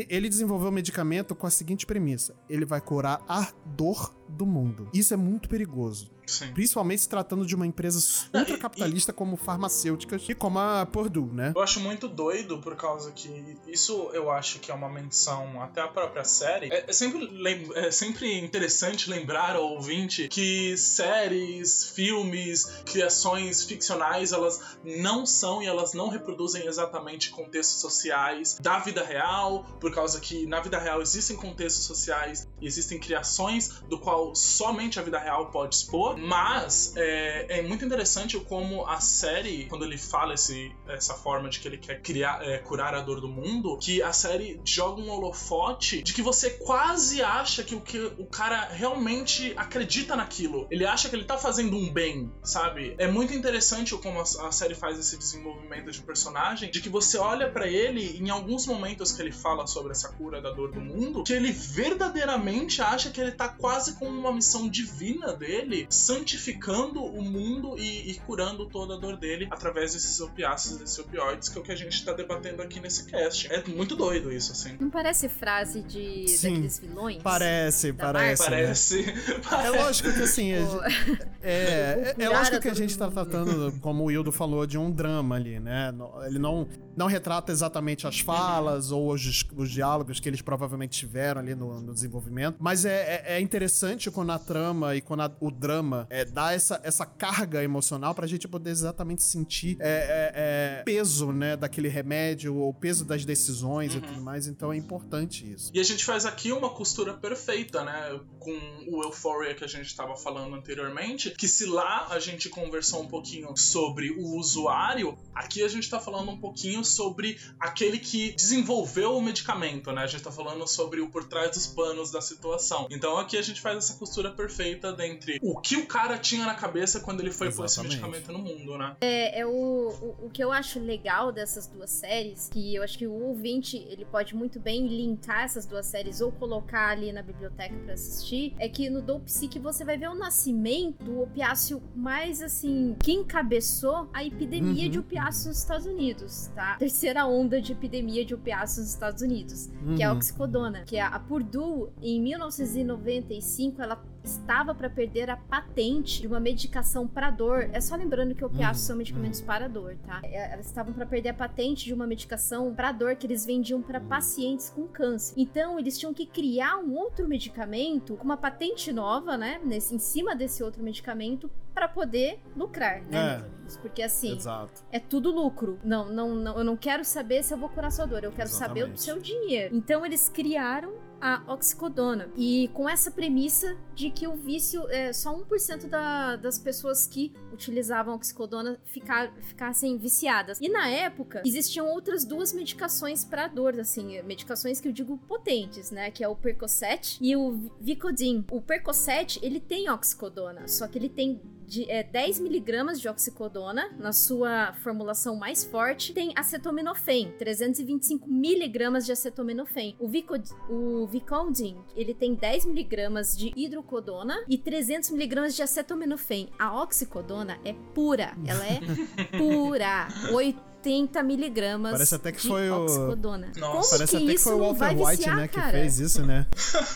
[0.08, 4.88] ele desenvolveu o medicamento com a seguinte premissa: ele vai curar a dor do mundo.
[4.94, 6.10] Isso é muito perigoso.
[6.28, 6.52] Sim.
[6.52, 7.98] Principalmente se tratando de uma empresa
[8.34, 11.52] ultracapitalista como farmacêuticas e como a Purdue, né?
[11.56, 15.80] Eu acho muito doido por causa que isso eu acho que é uma menção até
[15.80, 16.68] a própria série.
[16.70, 17.28] É, é sempre,
[17.74, 25.66] é sempre interessante lembrar ao ouvinte que séries, filmes, criações ficcionais, elas não são e
[25.66, 31.00] elas não reproduzem exatamente contextos sociais da vida real, por causa que na vida real
[31.00, 36.94] existem contextos sociais e existem criações do qual somente a vida real pode expor, mas
[36.96, 41.68] é, é muito interessante como a série, quando ele fala esse, essa forma de que
[41.68, 46.02] ele quer criar, é, curar a dor do mundo, que a série joga um holofote
[46.02, 50.66] de que você quase acha que o, que o cara realmente acredita naquilo.
[50.70, 52.94] Ele acha que ele tá fazendo um bem, sabe?
[52.98, 57.18] É muito interessante como a, a série faz esse desenvolvimento de personagem, de que você
[57.18, 60.80] olha para ele em alguns momentos que ele fala sobre essa cura da dor do
[60.80, 67.02] mundo, que ele verdadeiramente acha que ele tá quase com uma missão divina dele, santificando
[67.04, 71.58] o mundo e, e curando toda a dor dele através desses opiáceos, desses opioides, que
[71.58, 73.52] é o que a gente tá debatendo aqui nesse cast.
[73.52, 74.76] É muito doido isso, assim.
[74.80, 76.50] Não parece frase de Sim.
[76.54, 77.22] daqueles vilões?
[77.22, 78.42] Parece, Da parece.
[78.50, 78.56] né?
[78.58, 79.14] Parece.
[79.68, 80.58] É lógico que assim, é,
[81.42, 83.14] é, é lógico que a gente tá mundo.
[83.14, 85.92] tratando, como o Wildo falou, de um drama ali, né?
[86.26, 91.40] Ele não, não retrata exatamente as falas ou os, os diálogos que eles provavelmente tiveram
[91.40, 95.32] ali no, no desenvolvimento, mas é, é- é interessante quando a trama e quando a-
[95.40, 100.78] o drama é, dá essa, essa carga emocional pra gente poder exatamente sentir é, é,
[100.80, 105.50] é, peso, né, daquele remédio, ou peso das decisões e tudo mais, então é importante
[105.50, 105.70] isso.
[105.74, 108.20] E a gente faz aqui uma costura perfeita, né?
[108.38, 108.52] Com
[108.88, 111.30] o Euphoria que a gente estava falando anteriormente.
[111.30, 115.98] Que se lá a gente conversou um pouquinho sobre o usuário, aqui a gente tá
[115.98, 120.02] falando um pouquinho sobre aquele que desenvolveu o medicamento, né?
[120.02, 122.86] A gente tá falando sobre o por trás dos panos da situação.
[122.90, 126.54] Então aqui a gente faz essa costura perfeita dentre o que o cara tinha na
[126.54, 128.96] cabeça quando ele foi pôr esse medicamento no mundo, né?
[129.00, 132.98] É, é o, o, o que eu acho legal dessas duas séries, que eu acho
[132.98, 137.22] que o ouvinte ele pode muito bem linkar essas duas séries ou colocar ali na
[137.22, 141.82] biblioteca pra assistir, é que no Dope Sick você vai ver o nascimento do opiáceo
[141.94, 144.90] mais assim, que encabeçou a epidemia Uhum.
[144.90, 146.76] de opiáceos nos Estados Unidos, tá?
[146.78, 150.16] Terceira onda de epidemia de opiáceos nos Estados Unidos, que é a Uhum.
[150.18, 154.17] oxicodona, que a Purdue em 1995快了。
[154.30, 157.68] Estava para perder a patente de uma medicação para dor.
[157.72, 160.20] É só lembrando que opiáceos Uhum, são medicamentos para dor, tá?
[160.24, 163.80] É, Elas estavam para perder a patente de uma medicação para dor que eles vendiam
[163.82, 165.34] para pacientes com câncer.
[165.36, 169.98] Então eles tinham que criar um outro medicamento com uma patente nova, né, nesse, em
[169.98, 173.44] cima desse outro medicamento para poder lucrar, né?
[173.44, 173.78] É.
[173.80, 174.82] Porque assim, Exato.
[174.90, 175.78] é tudo lucro.
[175.84, 178.48] Não, não, não, eu não quero saber se eu vou curar sua dor, eu quero
[178.48, 179.02] saber o Exatamente.
[179.02, 179.76] seu dinheiro.
[179.76, 182.28] Então eles criaram a oxicodona.
[182.36, 187.32] E com essa premissa de que o vício, é, só 1% da, das pessoas que
[187.52, 190.58] utilizavam oxicodona ficar, ficassem viciadas.
[190.60, 195.92] E na época, existiam outras duas medicações para dor, assim, medicações que eu digo potentes,
[195.92, 196.10] né?
[196.10, 198.44] Que é o Percocet e o Vicodin.
[198.50, 203.90] O Percocet, ele tem oxicodona, só que ele tem de é, 10 miligramas de oxicodona
[203.98, 209.94] na sua formulação mais forte, tem acetaminofén, 325 miligramas de acetaminofén.
[210.00, 216.48] O, Vicod o Vicodin, ele tem 10 miligramas de hidrocodona e 300 miligramas de acetaminofén.
[216.58, 218.80] A oxicodona é pura, ela é
[219.36, 220.08] pura.
[220.32, 223.52] 80 miligramas Parece até que foi o- oxicodona.
[223.56, 223.60] Nossa.
[223.60, 225.70] Como Parece que até que foi o Walter White, viciar, né, que cara?
[225.72, 226.46] fez isso, né?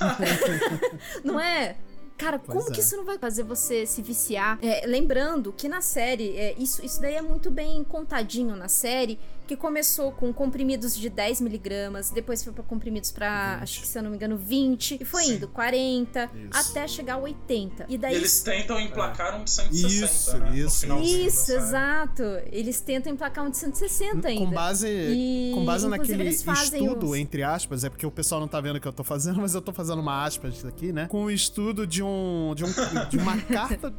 [1.24, 1.76] Não é?
[2.22, 2.74] Cara, Pois como é.
[2.74, 4.58] que isso não vai fazer você se viciar?
[4.62, 9.18] É, lembrando que na série, é, isso, isso daí é muito bem contadinho na série,
[9.54, 13.62] que começou com comprimidos de 10 miligramas, depois foi pra comprimidos pra, 20.
[13.62, 15.34] acho que se eu não me engano, 20, e foi Sim.
[15.34, 16.70] indo 40, Isso.
[16.70, 17.86] até chegar a 80.
[17.88, 20.56] E E daí eles tentam emplacar um de 160, Isso, né?
[20.56, 20.86] isso.
[21.02, 22.22] Isso, exato.
[22.50, 24.44] Eles tentam emplacar um de 160 ainda.
[24.46, 28.48] Com base, E, com base naquele estudo, os- entre aspas, é porque o pessoal não
[28.48, 31.06] tá vendo o que eu tô fazendo, mas eu tô fazendo uma aspas aqui, né?
[31.08, 32.54] Com o estudo de um.
[32.54, 32.68] de, um,
[33.08, 33.92] de uma carta.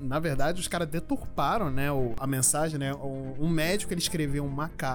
[0.00, 1.90] Na verdade, os caras deturparam, né?
[1.92, 2.94] o- a mensagem, né?
[2.94, 4.87] Um, um médico ele escreveu uma carta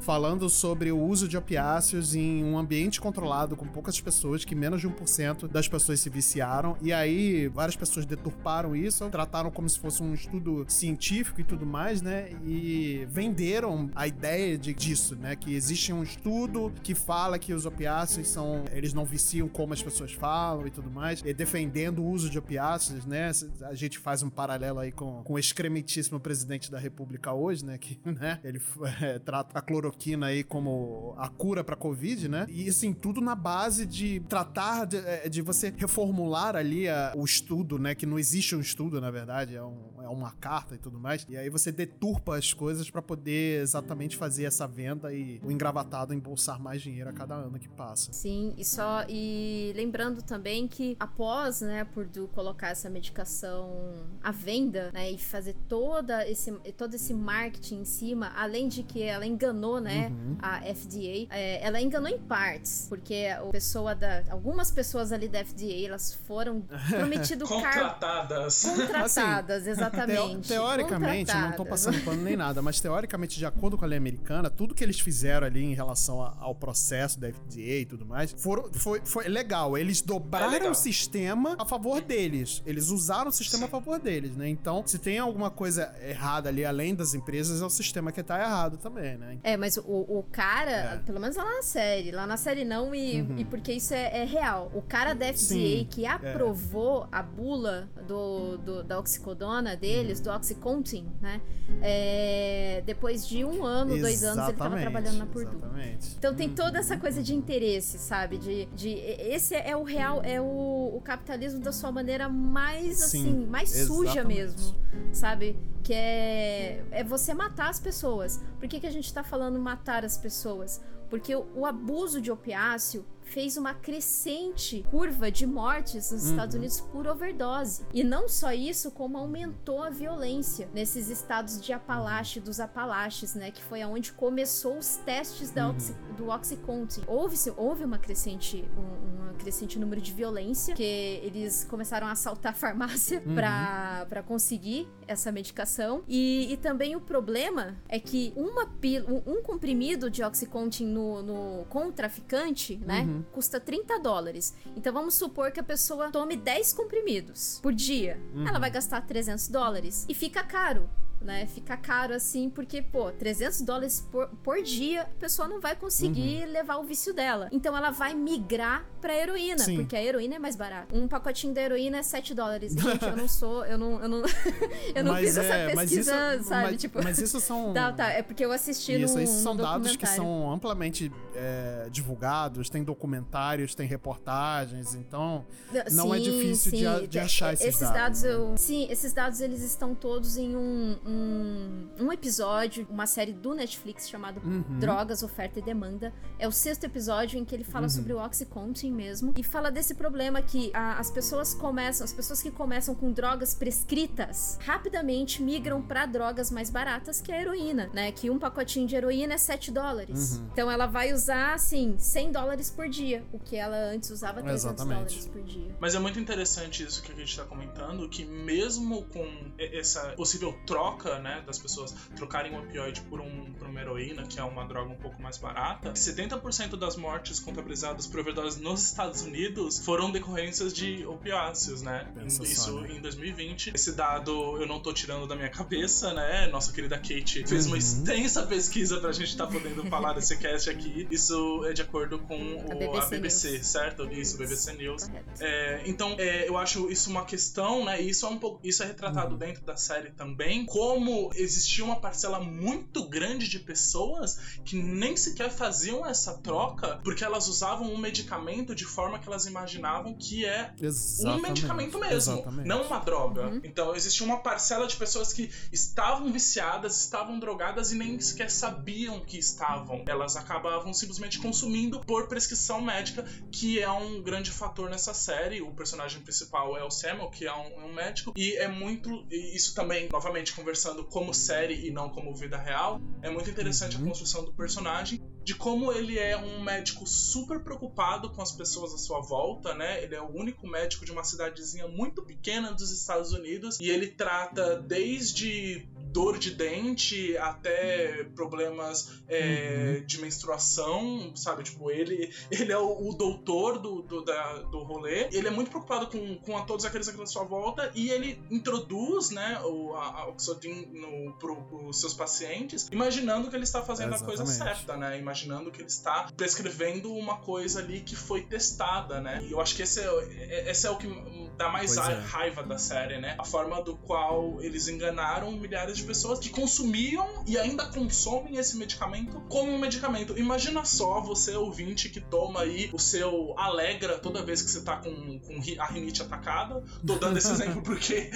[0.00, 4.80] falando sobre o uso de opiáceos em um ambiente controlado com poucas pessoas, que menos
[4.80, 6.76] de 1% das pessoas se viciaram.
[6.80, 11.66] E aí, várias pessoas deturparam isso, trataram como se fosse um estudo científico e tudo
[11.66, 12.30] mais, né?
[12.44, 15.36] E venderam a ideia de, disso, né?
[15.36, 18.64] Que existe um estudo que fala que os opiáceos são.
[18.72, 21.22] Eles não viciam como as pessoas falam e tudo mais.
[21.24, 23.30] E defendendo o uso de opiáceos, né?
[23.62, 27.78] A gente faz um paralelo aí com, com o excrementíssimo presidente da República hoje, né?
[27.78, 28.40] Que, né?
[28.42, 28.60] Ele
[29.00, 32.46] é, trata a cloroquina aí como a cura pra Covid, né?
[32.48, 37.24] E assim, tudo na base de tratar de, é, de você reformular ali a- o
[37.24, 37.94] estudo, né?
[37.94, 41.26] Que não existe um estudo, na verdade, é, um- é uma carta e tudo mais.
[41.28, 46.14] E aí você deturpa as coisas pra poder exatamente fazer essa venda e o engravatado
[46.14, 48.12] embolsar mais dinheiro a cada ano que passa.
[48.12, 53.92] Sim, e só e lembrando também que após, né, Purdue colocar essa medicação
[54.22, 59.02] à venda, né, e fazer toda esse, todo esse marketing em cima, além de que
[59.02, 60.36] ela enganou, né, uhum.
[60.40, 65.44] a FDA, é, ela enganou em partes, porque a pessoa da, algumas pessoas ali da
[65.44, 68.62] FDA, elas foram prometido contratadas.
[68.62, 68.76] Car...
[68.76, 69.97] Contratadas, assim, exatamente.
[70.06, 73.98] Teo teoricamente, não tô passando pano nem nada, mas teoricamente, de acordo com a lei
[73.98, 78.04] americana, tudo que eles fizeram ali em relação a, ao processo da FDA e tudo
[78.06, 79.76] mais, foram, foi, foi legal.
[79.76, 80.72] Eles dobraram é legal.
[80.72, 82.62] o sistema a favor deles.
[82.66, 83.64] Eles usaram o sistema Sim.
[83.66, 84.48] a favor deles, né?
[84.48, 88.40] Então, se tem alguma coisa errada ali, além das empresas, é o sistema que tá
[88.40, 89.38] errado também, né?
[89.42, 90.96] É, mas o, o cara, é.
[91.04, 93.38] pelo menos lá na série, lá na série não, e, uhum.
[93.38, 94.70] e porque isso é, é, real.
[94.74, 96.10] O cara da FDA Sim, que é.
[96.10, 100.24] aprovou a bula do, do, da oxicodona deles, uhum.
[100.24, 101.40] do Oxycontin, né?
[101.82, 105.56] É, depois de um ano, exatamente, dois anos, ele tava trabalhando na Purdue.
[105.56, 106.16] Exatamente.
[106.18, 108.38] Então tem toda essa coisa de interesse, sabe?
[108.38, 113.02] De, de esse é o real, é o, o capitalismo da sua maneira mais Sim,
[113.20, 114.08] assim, mais exatamente.
[114.08, 114.74] suja mesmo,
[115.12, 115.58] sabe?
[115.82, 118.40] Que é, é você matar as pessoas.
[118.58, 120.80] Por que, que a gente tá falando matar as pessoas?
[121.08, 126.30] Porque o, o abuso de opiáceo fez uma crescente curva de mortes nos uhum.
[126.30, 127.84] Estados Unidos por overdose.
[127.92, 133.50] E não só isso, como aumentou a violência nesses estados de Apalache, dos Apalaches, né?
[133.50, 136.14] Que foi aonde começou os testes uhum.
[136.16, 137.02] do Oxycontin.
[137.06, 142.52] Houve, houve uma crescente, um, um, crescente número de violência, que eles começaram a assaltar
[142.52, 143.34] a farmácia uhum.
[143.34, 146.02] para conseguir essa medicação.
[146.08, 151.22] E, e, também o problema é que uma pil, um, um comprimido de Oxycontin no,
[151.22, 153.02] no, com o traficante, né?
[153.02, 153.17] Uhum.
[153.32, 154.54] Custa 30 dólares.
[154.76, 158.20] Então vamos supor que a pessoa tome 10 comprimidos por dia.
[158.34, 158.46] Uhum.
[158.46, 160.06] Ela vai gastar 300 dólares.
[160.08, 160.88] E fica caro
[161.20, 161.46] né?
[161.46, 166.44] Fica caro assim, porque, pô, 300 dólares por, por dia, a pessoa não vai conseguir
[166.44, 166.52] uhum.
[166.52, 167.48] levar o vício dela.
[167.52, 169.76] Então ela vai migrar pra heroína, Sim.
[169.76, 170.94] porque a heroína é mais barata.
[170.96, 172.72] Um pacotinho da heroína é 7 dólares.
[172.78, 174.22] Gente, eu não sou, eu não, eu não,
[174.94, 176.70] eu não fiz é, essa pesquisa, isso, sabe?
[176.70, 177.68] Mas, tipo, mas isso são.
[177.78, 179.22] Tá, tá, é porque eu assisti isso, no.
[179.22, 185.44] Isso são dados que são amplamente é, divulgados, tem documentários, tem reportagens, então
[185.92, 188.22] não é sim, é difícil de, de, achar esses, esses dados.
[188.22, 193.32] dados eu, sim, esses dados eles estão todos em um, um, um episódio, uma série
[193.32, 194.78] do Netflix chamado uhum.
[194.78, 196.12] Drogas, Oferta e Demanda.
[196.38, 197.90] É o sexto episódio em que ele fala uhum.
[197.90, 202.42] sobre o Oxycontin mesmo e fala desse problema que a, as pessoas começam, as pessoas
[202.42, 208.12] que começam com drogas prescritas rapidamente migram para drogas mais baratas que a heroína, né?
[208.12, 210.36] Que um pacotinho de heroína é 7 dólares.
[210.36, 210.48] Uhum.
[210.52, 214.64] Então ela vai usar assim 100 dólares por dia, o que ela antes usava 300
[214.64, 214.94] Exatamente.
[214.94, 215.76] dólares por dia.
[215.80, 219.26] Mas é muito interessante isso que a gente está comentando, que mesmo com
[219.58, 224.38] essa possível troca, né, das pessoas trocarem um opioide por, um, por uma heroína, que
[224.38, 229.22] é uma droga um pouco mais barata, 70% das mortes contabilizadas por overdose nos Estados
[229.22, 232.10] Unidos foram decorrências de opiáceos, né?
[232.14, 232.92] Pensa isso só, né?
[232.92, 233.72] em 2020.
[233.74, 236.46] Esse dado eu não tô tirando da minha cabeça, né?
[236.48, 237.72] Nossa querida Kate fez uhum.
[237.72, 241.06] uma extensa pesquisa pra gente estar tá podendo falar desse cast aqui.
[241.10, 244.10] Isso é de acordo com o, a BBC, a BBC certo?
[244.10, 245.10] Isso, BBC News.
[245.40, 248.00] É, então, é, eu acho isso uma questão, né?
[248.02, 249.38] E isso é um pouco, isso é retratado uhum.
[249.38, 250.87] dentro da série também, como
[251.34, 257.48] existia uma parcela muito grande de pessoas que nem sequer faziam essa troca porque elas
[257.48, 261.38] usavam um medicamento de forma que elas imaginavam que é Exatamente.
[261.38, 262.68] um medicamento mesmo, Exatamente.
[262.68, 263.46] não uma droga.
[263.46, 263.60] Uhum.
[263.62, 269.20] Então, existia uma parcela de pessoas que estavam viciadas, estavam drogadas e nem sequer sabiam
[269.20, 270.02] que estavam.
[270.06, 275.60] Elas acabavam simplesmente consumindo por prescrição médica, que é um grande fator nessa série.
[275.60, 279.26] O personagem principal é o Samuel, que é um, um médico, e é muito.
[279.30, 284.04] Isso também, novamente, conversando como série e não como vida real, é muito interessante uhum.
[284.04, 288.92] a construção do personagem de como ele é um médico super preocupado com as pessoas
[288.92, 290.04] à sua volta, né?
[290.04, 294.08] Ele é o único médico de uma cidadezinha muito pequena dos Estados Unidos e ele
[294.08, 300.06] trata desde dor de dente até problemas é, uhum.
[300.06, 301.62] de menstruação, sabe?
[301.62, 305.28] Tipo, ele, ele é o, o doutor do, do, da, do rolê.
[305.32, 308.42] Ele é muito preocupado com, com a todos aqueles aqui à sua volta e ele
[308.50, 313.82] introduz, né, o, a, a Oxodin no, pro, pros seus pacientes, imaginando que ele está
[313.82, 315.18] fazendo a coisa certa, né?
[315.44, 319.42] Imaginando que ele está prescrevendo uma coisa ali que foi testada, né?
[319.44, 321.08] E eu acho que esse é, esse é o que
[321.56, 322.00] dá mais é.
[322.20, 323.34] raiva da série, né?
[323.38, 328.76] A forma do qual eles enganaram milhares de pessoas que consumiam e ainda consomem esse
[328.76, 330.38] medicamento como um medicamento.
[330.38, 334.96] Imagina só você, ouvinte, que toma aí o seu Alegra toda vez que você tá
[334.96, 336.82] com, com a rinite atacada.
[337.06, 338.30] Tô dando esse exemplo porque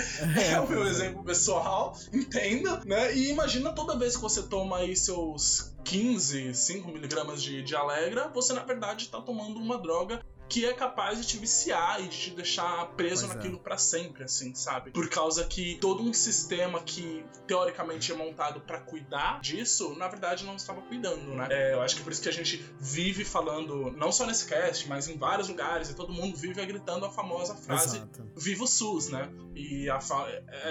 [0.50, 3.14] é o meu exemplo pessoal, entenda, né?
[3.14, 8.28] E imagina toda vez que você toma aí seus 15, 5 miligramas de, de Alegra,
[8.28, 12.16] você na verdade está tomando uma droga que é capaz de te viciar e de
[12.18, 13.34] te deixar preso Pois é.
[13.36, 14.90] naquilo pra sempre, assim, sabe?
[14.90, 20.44] Por causa que todo um sistema que teoricamente é montado pra cuidar disso, na verdade
[20.44, 21.48] não estava cuidando, né?
[21.50, 24.86] É, eu acho que por isso que a gente vive falando, não só nesse cast,
[24.88, 28.30] mas em vários lugares, e todo mundo vive gritando a famosa frase Exato.
[28.36, 29.31] Viva o SUS, né?
[29.56, 30.29] E fa-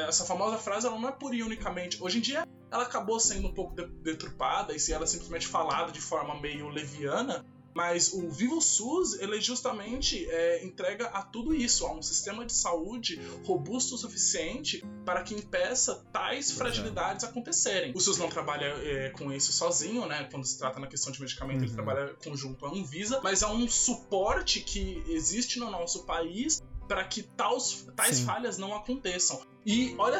[0.08, 1.98] essa famosa frase ela não é pura e unicamente.
[2.02, 5.48] Hoje em dia ela acabou sendo um pouco de- deturpada e se ela é simplesmente
[5.48, 7.44] falada de forma meio leviana.
[7.74, 12.46] Mas o Viva o SUS, ele justamente é, entrega a tudo isso, a um sistema
[12.46, 17.92] de saúde robusto o suficiente para que impeça tais fragilidades acontecerem.
[17.96, 20.28] O SUS não trabalha é, com isso sozinho, né?
[20.32, 21.76] Quando se trata na questão de medicamento, ele Uhum.
[21.76, 26.62] trabalha conjunto à Anvisa, mas é um suporte que existe no nosso país
[26.92, 28.26] para que tais, tais Sim.
[28.26, 29.40] falhas não aconteçam.
[29.66, 30.20] E olha,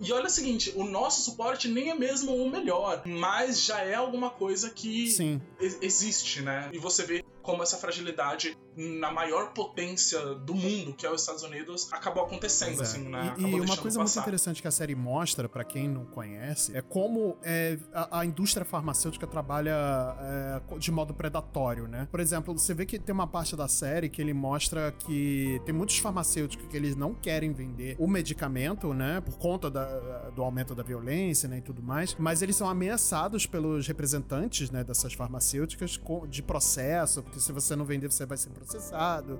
[0.00, 3.94] e- olha o seguinte, o nosso suporte nem é mesmo o melhor, mas já é
[3.94, 5.40] alguma coisa que Sim.
[5.80, 6.70] existe, né?
[6.72, 8.58] E você vê como essa fragilidade
[9.00, 12.82] na maior potência do mundo, que é os Estados Unidos, acabou acontecendo, é.
[12.82, 13.34] assim, né?
[13.36, 14.20] E- E, uma coisa muito passar.
[14.20, 18.64] interessante que a série mostra, pra quem não conhece, é como é, a, a indústria
[18.64, 19.74] farmacêutica trabalha
[20.20, 22.06] é, de modo predatório, né?
[22.10, 25.74] Por exemplo, você vê que tem uma parte da série que ele mostra que tem
[25.74, 29.20] muitos farmacêuticos que eles não querem vender o medicamento, né?
[29.20, 31.58] Por conta da- do aumento da violência, né?
[31.58, 32.14] E tudo mais.
[32.18, 34.84] Mas eles são ameaçados pelos representantes, né?
[34.84, 35.98] Dessas farmacêuticas
[36.28, 38.67] de processo, porque se você não vender, você vai ser processado.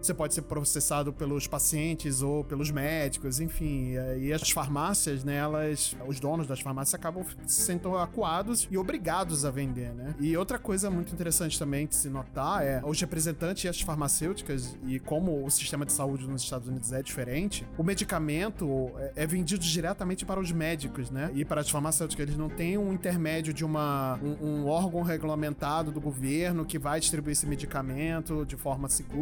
[0.01, 3.93] Você pode ser processado pelos pacientes ou pelos médicos, enfim.
[4.21, 9.45] E as farmácias, né, elas, os donos das farmácias acabam se sendo acuados e obrigados
[9.45, 10.15] a vender, né?
[10.19, 14.77] E outra coisa muito interessante também de se notar é os representantes e as farmacêuticas
[14.87, 19.27] e como o sistema de saúde nos Estados Unidos é diferente, o medicamento é, é
[19.27, 21.31] vendido diretamente para os médicos, né?
[21.35, 25.93] E para as farmacêuticas, eles não têm um intermédio de uma, um, um órgão regulamentado
[25.93, 29.18] do governo que vai distribuir esse medicamento de forma segura.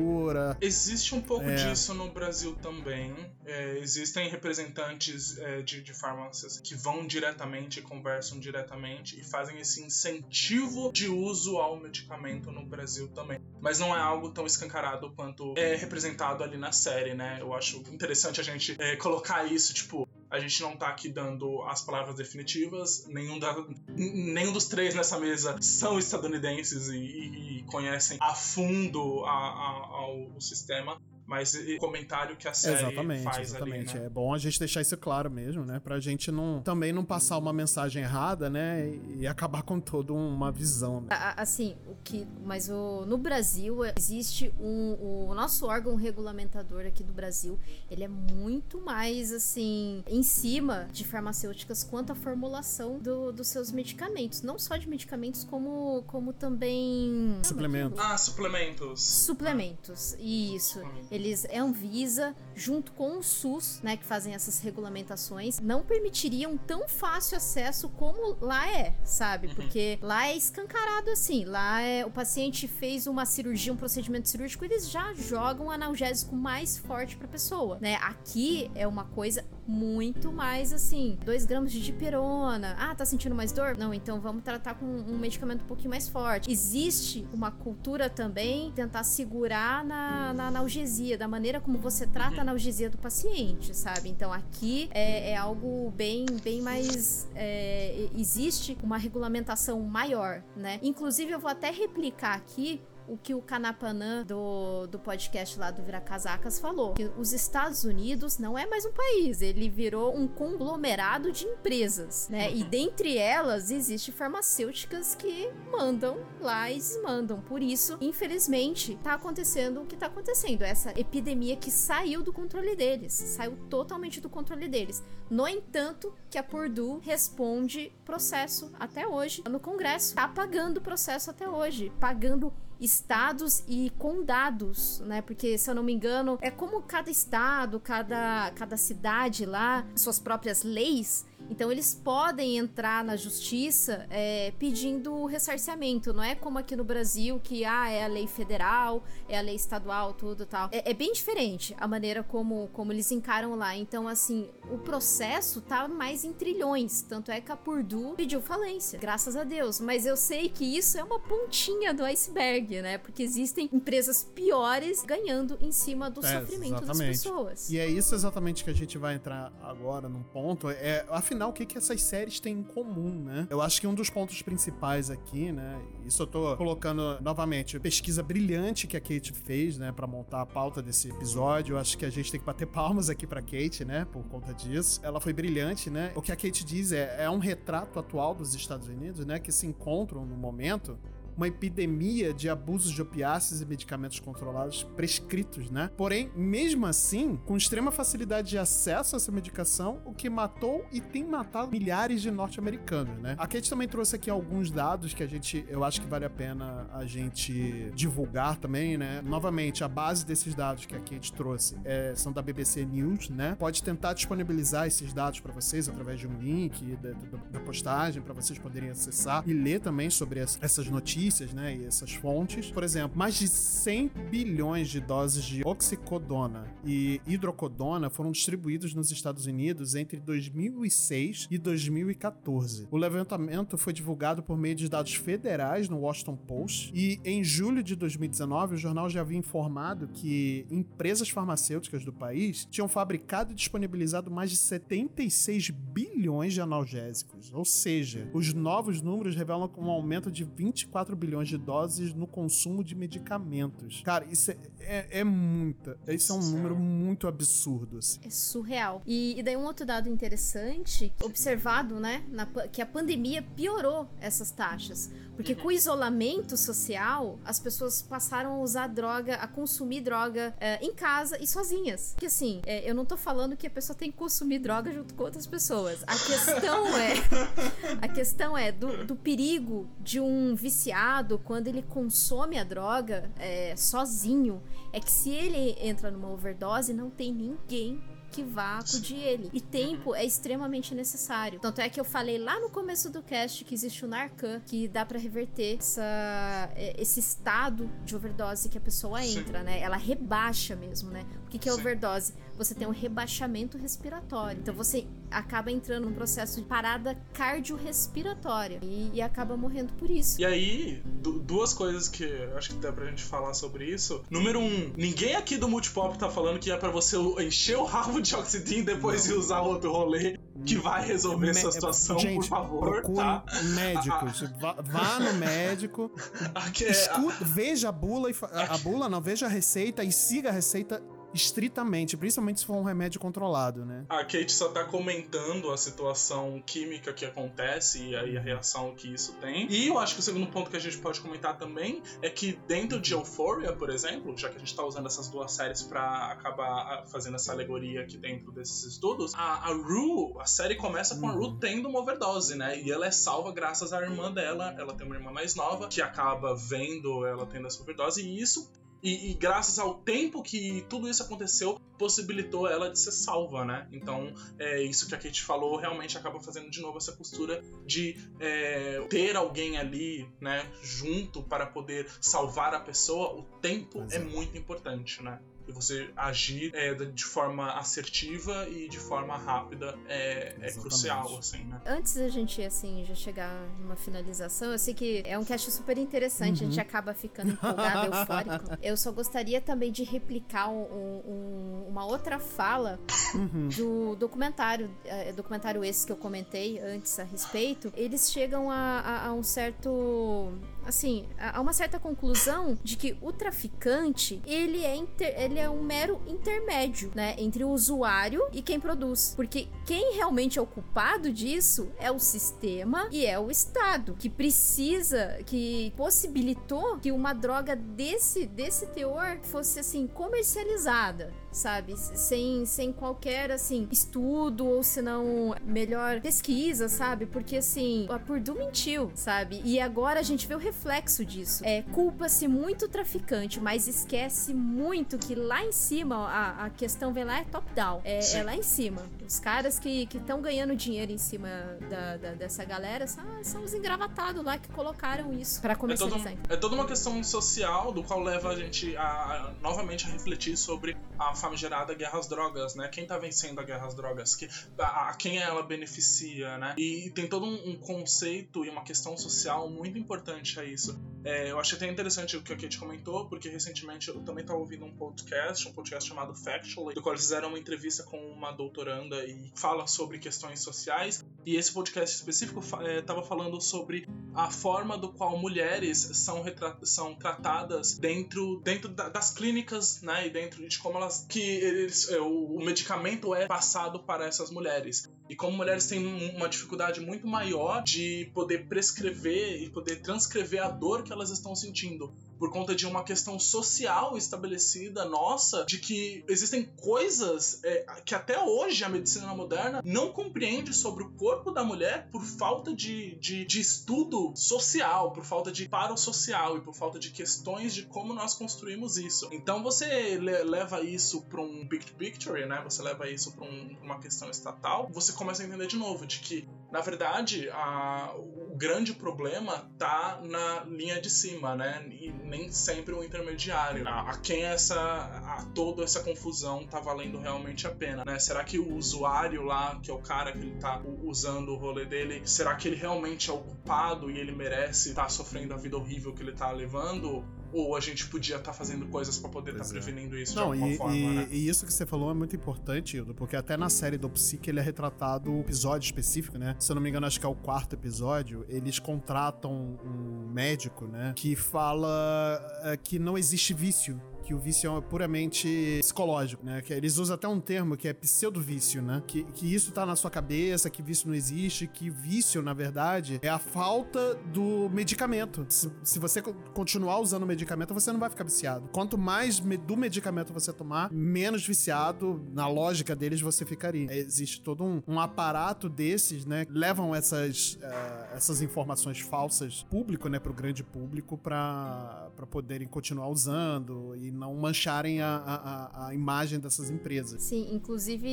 [0.60, 1.54] Existe um pouco É.
[1.54, 3.14] disso no Brasil também.
[3.44, 9.82] É, existem representantes é, de, de farmácias que vão diretamente, conversam diretamente e fazem esse
[9.82, 13.38] incentivo de uso ao medicamento no Brasil também.
[13.60, 17.38] Mas não é algo tão escancarado quanto é representado ali na série, né?
[17.40, 20.06] Eu acho interessante a gente é, colocar isso, tipo.
[20.36, 23.56] A gente não tá aqui dando as palavras definitivas, nenhum, da,
[23.88, 30.08] nenhum dos três nessa mesa são estadunidenses e, e- e conhecem a fundo a- a-
[30.36, 33.90] o sistema, mas o comentário que a série Exatamente, faz exatamente.
[33.90, 34.06] ali, né?
[34.06, 35.80] É bom a gente deixar isso claro mesmo, né?
[35.82, 38.88] Pra gente não também não passar uma mensagem errada, né?
[38.88, 41.08] E, e acabar com toda uma visão, né?
[41.36, 42.26] Assim, o que.
[42.44, 44.96] Mas o, no Brasil existe um.
[45.28, 47.58] O nosso órgão regulamentador aqui do Brasil,
[47.90, 50.02] ele é muito mais assim.
[50.08, 54.42] em cima de farmacêuticas quanto à formulação do- dos seus medicamentos.
[54.42, 57.38] Não só de medicamentos, como, como também.
[57.42, 58.00] Suplemento.
[58.00, 59.02] Ah, suplementos.
[59.02, 60.80] Suplementos, isso.
[61.16, 66.88] Eles é Anvisa, junto com o SUS, né, que fazem essas regulamentações, não permitiriam tão
[66.88, 69.48] fácil acesso como lá é, sabe?
[69.54, 71.44] Porque lá é escancarado assim.
[71.44, 76.78] Lá é o paciente fez uma cirurgia, um procedimento cirúrgico, eles já jogam analgésico mais
[76.78, 77.96] forte pra pessoa, né?
[77.96, 82.76] Aqui é uma coisa muito mais assim, 2 gramas de dipirona.
[82.78, 83.76] Ah, tá sentindo mais dor?
[83.76, 86.50] Não, então vamos tratar com um medicamento um pouquinho mais forte.
[86.50, 92.40] Existe uma cultura também tentar segurar na, na analgesia, da maneira como você trata a
[92.40, 94.08] analgesia do paciente, sabe?
[94.08, 97.28] Então aqui é, é algo bem, bem mais.
[97.34, 100.80] é, existe uma regulamentação maior, né?
[100.82, 105.82] Inclusive, eu vou até replicar aqui o que o Canapanã do, do podcast lá do
[105.82, 106.94] Viracasacas falou.
[106.94, 112.28] Que os Estados Unidos não é mais um país, ele virou um conglomerado de empresas,
[112.28, 112.52] né?
[112.52, 117.40] E dentre elas existe farmacêuticas que mandam lá e desmandam.
[117.40, 120.62] Por isso, infelizmente, tá acontecendo o que tá acontecendo.
[120.62, 123.12] Essa epidemia que saiu do controle deles.
[123.12, 125.02] Saiu totalmente do controle deles.
[125.30, 130.14] No entanto, que a Purdue responde processo até hoje no Congresso.
[130.14, 131.92] Tá pagando processo até hoje.
[131.98, 135.22] Pagando estados e condados, né?
[135.22, 140.18] Porque, se eu não me engano, é como cada estado, cada, cada cidade lá, suas
[140.18, 141.24] próprias leis.
[141.50, 146.12] Então, eles podem entrar na justiça é, pedindo ressarcimento.
[146.12, 149.54] Não é como aqui no Brasil, que ah, é a lei federal, é a lei
[149.54, 150.68] estadual, tudo tal.
[150.72, 153.76] É, é bem diferente a maneira como, como eles encaram lá.
[153.76, 157.02] Então, assim, o processo tá mais em trilhões.
[157.02, 159.80] Tanto é que a Purdue pediu falência, graças a Deus.
[159.80, 162.98] Mas eu sei que isso é uma pontinha do iceberg, né?
[162.98, 167.08] Porque existem empresas piores ganhando em cima do É, sofrimento das exatamente.
[167.18, 167.70] pessoas.
[167.70, 170.68] E é isso exatamente que a gente vai entrar agora num ponto.
[170.68, 173.46] É, afinal final, o que, que essas séries têm em comum, né?
[173.50, 175.78] Eu acho que um dos pontos principais aqui, né?
[176.04, 180.46] Isso eu tô colocando novamente, pesquisa brilhante que a Kate fez, né, para montar a
[180.46, 181.74] pauta desse episódio.
[181.74, 184.54] Eu acho que a gente tem que bater palmas aqui pra Kate, né, por conta
[184.54, 184.98] disso.
[185.02, 186.12] Ela foi brilhante, né?
[186.14, 189.52] O que a Kate diz é, é um retrato atual dos Estados Unidos, né, que
[189.52, 190.98] se encontram no momento
[191.36, 195.90] uma epidemia de abusos de opiáceos e medicamentos controlados prescritos, né?
[195.96, 201.00] Porém, mesmo assim, com extrema facilidade de acesso a essa medicação, o que matou e
[201.00, 203.36] tem matado milhares de norte-americanos, né?
[203.38, 206.30] A Kate também trouxe aqui alguns dados que a gente, eu acho que vale a
[206.30, 209.20] pena a gente divulgar também, né?
[209.22, 213.54] Novamente, a base desses dados que a Kate trouxe é, são da BBC News, né?
[213.58, 218.22] Pode tentar disponibilizar esses dados para vocês através de um link da, da, da postagem
[218.22, 222.70] para vocês poderem acessar e ler também sobre essas notícias notícias, né, e essas fontes.
[222.70, 229.10] Por exemplo, mais de 100 bilhões de doses de oxicodona e hidrocodona foram distribuídos nos
[229.10, 232.86] Estados Unidos entre 2006 e 2014.
[232.90, 237.82] O levantamento foi divulgado por meio de dados federais no Washington Post e em julho
[237.82, 243.54] de 2019 o jornal já havia informado que empresas farmacêuticas do país tinham fabricado e
[243.54, 247.52] disponibilizado mais de 76 bilhões de analgésicos.
[247.52, 252.84] Ou seja, os novos números revelam um aumento de 24 bilhões de doses no consumo
[252.84, 254.02] de medicamentos.
[254.04, 255.98] Cara, isso é, é, é muita.
[256.08, 257.98] Isso é um número muito absurdo.
[257.98, 258.20] Assim.
[258.24, 259.02] É surreal.
[259.06, 264.50] E, e, daí um outro dado interessante, observado, né, na, que a pandemia piorou essas
[264.50, 265.10] taxas.
[265.34, 265.60] Porque uhum.
[265.60, 270.94] com o isolamento social, as pessoas passaram a usar droga, a consumir droga é, em
[270.94, 272.12] casa e sozinhas.
[272.12, 275.14] Porque assim, é, eu não tô falando que a pessoa tem que consumir droga junto
[275.14, 276.02] com outras pessoas.
[276.06, 277.16] A questão é.
[278.00, 281.05] A questão é do, do perigo de um viciado
[281.44, 284.62] quando ele consome a droga é, sozinho.
[284.92, 289.50] É que se ele entra numa overdose, não tem ninguém que vá acudir ele.
[289.52, 291.58] E tempo é extremamente necessário.
[291.58, 294.88] Tanto é que eu falei lá no começo do cast que existe o Narcan, que
[294.88, 299.64] dá para reverter essa, é, esse estado de overdose que a pessoa entra, Sim.
[299.64, 299.80] né?
[299.80, 301.24] Ela rebaixa mesmo, né?
[301.46, 301.80] O que, que é Sim.
[301.80, 302.34] overdose?
[302.56, 304.60] Você tem um rebaixamento respiratório.
[304.60, 310.40] Então você acaba entrando num processo de parada cardiorrespiratória e, e acaba morrendo por isso.
[310.40, 312.24] E aí, duas coisas que
[312.56, 314.22] acho que dá pra gente falar sobre isso.
[314.30, 318.20] Número um, ninguém aqui do Multipop tá falando que é para você encher o rabo
[318.20, 323.02] de oxidin depois de usar outro rolê que vai resolver essa situação, gente, por favor.
[323.02, 323.44] Tá?
[323.74, 324.40] Médicos.
[324.58, 326.10] vá, vá, no médico.
[326.54, 330.48] Aqui é, escuta, veja a bula e a bula não, veja a receita e siga
[330.48, 331.02] a receita
[331.36, 334.04] estritamente, principalmente se for um remédio controlado, né?
[334.08, 339.12] A Kate só tá comentando a situação química que acontece e aí a reação que
[339.12, 339.70] isso tem.
[339.70, 342.58] E eu acho que o segundo ponto que a gente pode comentar também é que
[342.66, 346.32] dentro de Euphoria, por exemplo, já que a gente tá usando essas duas séries para
[346.32, 351.28] acabar fazendo essa alegoria aqui dentro desses estudos, a, a Rue, a série começa com
[351.28, 351.58] a Rue uhum.
[351.58, 352.80] tendo uma overdose, né?
[352.80, 354.74] E ela é salva graças à irmã dela.
[354.78, 358.70] Ela tem uma irmã mais nova que acaba vendo ela tendo essa overdose e isso
[359.06, 363.86] e, e, graças ao tempo que tudo isso aconteceu, possibilitou ela de ser salva, né?
[363.92, 368.16] Então, é isso que a Kate falou realmente acaba fazendo de novo essa postura de
[368.40, 373.32] é, ter alguém ali, né, junto para poder salvar a pessoa.
[373.38, 374.16] O tempo é.
[374.16, 375.38] é muito importante, né?
[375.66, 381.64] E você agir é, de forma assertiva e de forma rápida é, é crucial, assim,
[381.64, 381.80] né?
[381.84, 385.98] Antes da gente, assim, já chegar numa finalização, eu sei que é um cast super
[385.98, 386.68] interessante, uhum.
[386.68, 386.86] a gente uhum.
[386.86, 388.78] acaba ficando empolgado, eufórico.
[388.82, 393.00] Eu só gostaria também de replicar um, um, uma outra fala
[393.34, 393.68] uhum.
[393.68, 397.92] do documentário, é, documentário esse que eu comentei antes a respeito.
[397.96, 400.52] Eles chegam a, a, a um certo
[400.86, 405.82] assim, há uma certa conclusão de que o traficante, ele é, inter, ele é um
[405.82, 409.32] mero intermédio, né, entre o usuário e quem produz.
[409.34, 414.28] Porque quem realmente é o culpado disso é o sistema e é o Estado, que
[414.28, 421.96] precisa, que possibilitou que uma droga desse, desse teor fosse, assim, comercializada sabe?
[421.96, 427.26] Sem, sem qualquer, assim, estudo ou se não melhor pesquisa, sabe?
[427.26, 429.60] Porque, assim, a Purdue mentiu, sabe?
[429.64, 431.64] E agora a gente vê o reflexo disso.
[431.64, 437.12] É, culpa-se muito o traficante, mas esquece muito que lá em cima, a, a questão
[437.12, 438.00] vem lá é top-down.
[438.04, 439.02] É, é, lá em cima.
[439.26, 441.48] Os caras que estão ganhando dinheiro em cima
[441.88, 446.32] da, da, dessa galera são, são os engravatados lá que colocaram isso para comercializar.
[446.32, 450.06] É, todo, é toda uma questão social do qual leva a gente a, a novamente
[450.06, 452.88] a refletir sobre a famigerada guerra às drogas, né?
[452.88, 454.34] Quem tá vencendo a guerra às drogas?
[454.34, 456.74] Que, a, a quem ela beneficia, né?
[456.76, 460.98] E, tem todo um, um, conceito e uma questão social muito importante a isso.
[461.24, 464.58] É, eu achei até interessante o que a Kate comentou, porque recentemente eu também estava
[464.58, 468.52] ouvindo um podcast, um podcast chamado Factually, do qual eles fizeram uma entrevista com uma
[468.52, 471.24] doutoranda e fala sobre questões sociais.
[471.44, 476.44] E esse podcast específico estava é, falando sobre a forma do qual mulheres são,
[476.82, 480.26] são tratadas dentro, dentro da, das clínicas, né?
[480.26, 481.25] E dentro de como elas.
[481.28, 485.08] Que eles, é, o, o medicamento é passado para essas mulheres.
[485.28, 490.68] E como mulheres têm uma dificuldade muito maior de poder prescrever e poder transcrever a
[490.68, 496.24] dor que elas estão sentindo por conta de uma questão social estabelecida nossa, de que
[496.28, 501.64] existem coisas é, que até hoje a medicina moderna não compreende sobre o corpo da
[501.64, 506.74] mulher por falta de, de, de estudo social, por falta de paro social e por
[506.74, 509.28] falta de questões de como nós construímos isso.
[509.32, 512.60] Então você leva isso para um big picture, né?
[512.64, 516.20] Você leva isso para um, uma questão estatal, você começa a entender de novo de
[516.20, 521.86] que na verdade, a, o grande problema tá na linha de cima, né?
[521.90, 523.86] E nem sempre o intermediário.
[523.86, 528.18] A, a quem essa, a toda essa confusão tá valendo realmente a pena, né?
[528.18, 531.84] Será que o usuário lá, que é o cara que ele tá usando o rolê
[531.84, 535.56] dele, será que ele realmente é o culpado e ele merece estar tá sofrendo a
[535.56, 537.24] vida horrível que ele tá levando?
[537.52, 539.72] Ou a gente podia estar tá fazendo coisas para poder estar tá é.
[539.72, 541.28] prevenindo isso Não, de alguma e, forma, e, né?
[541.30, 544.50] E isso que você falou é muito importante, Hildo, porque até na série do Psique
[544.50, 546.56] ele é retratado um episódio específico, né?
[546.58, 550.86] Se eu não me engano, acho que é o quarto episódio, eles contratam um médico,
[550.86, 556.60] né, que fala é, que não existe vício que o vício é puramente psicológico, né?
[556.60, 559.00] Que eles usam até um termo que é pseudo-vício, né?
[559.06, 563.20] Que, que isso tá na sua cabeça, que vício não existe, que vício, na verdade,
[563.22, 565.46] é a falta do medicamento.
[565.48, 568.68] Se, se você continuar usando o medicamento, você não vai ficar viciado.
[568.72, 573.86] Quanto mais me, do medicamento você tomar, menos viciado, na lógica deles, você ficaria.
[573.92, 576.44] Existe todo um, um aparato desses, né?
[576.50, 580.18] Levam essas, uh, essas informações falsas público, né?
[580.18, 586.70] Pro grande público para poderem continuar usando e não mancharem a, a, a imagem dessas
[586.70, 587.22] empresas.
[587.22, 588.08] Sim, inclusive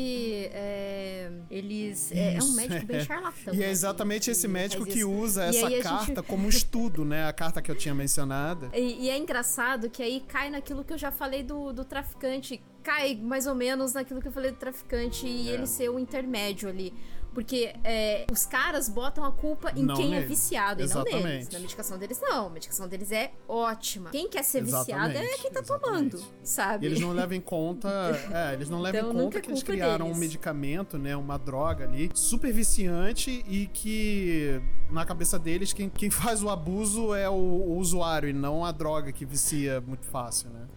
[0.51, 2.11] é, eles.
[2.11, 3.53] É, é, um médico bem charlatão.
[3.53, 6.23] E é né, exatamente esse médico que usa essa carta gente...
[6.23, 7.27] como estudo, né?
[7.27, 8.69] A carta que eu tinha mencionado.
[8.73, 12.61] E, e, é engraçado que aí cai naquilo que eu já falei do, do traficante.
[12.83, 15.53] Cai mais ou menos naquilo que eu falei do traficante e é.
[15.53, 16.93] ele ser o intermédio ali.
[17.33, 21.15] Porque é, os caras botam a culpa em não quem é viciado Exatamente.
[21.15, 21.49] e não neles.
[21.49, 22.47] Na medicação deles, não.
[22.47, 24.09] A medicação deles é ótima.
[24.11, 25.13] Quem quer ser Exatamente.
[25.13, 26.11] viciado é quem tá Exatamente.
[26.11, 26.85] tomando, sabe?
[26.85, 27.89] E eles não levam em conta.
[28.31, 30.17] é, eles não levam então, em conta que eles criaram deles.
[30.17, 31.15] um medicamento, né?
[31.15, 34.61] Uma droga ali, super viciante e que
[34.91, 38.71] na cabeça deles, quem, quem faz o abuso é o, o usuário e não a
[38.71, 40.67] droga que vicia muito fácil, né?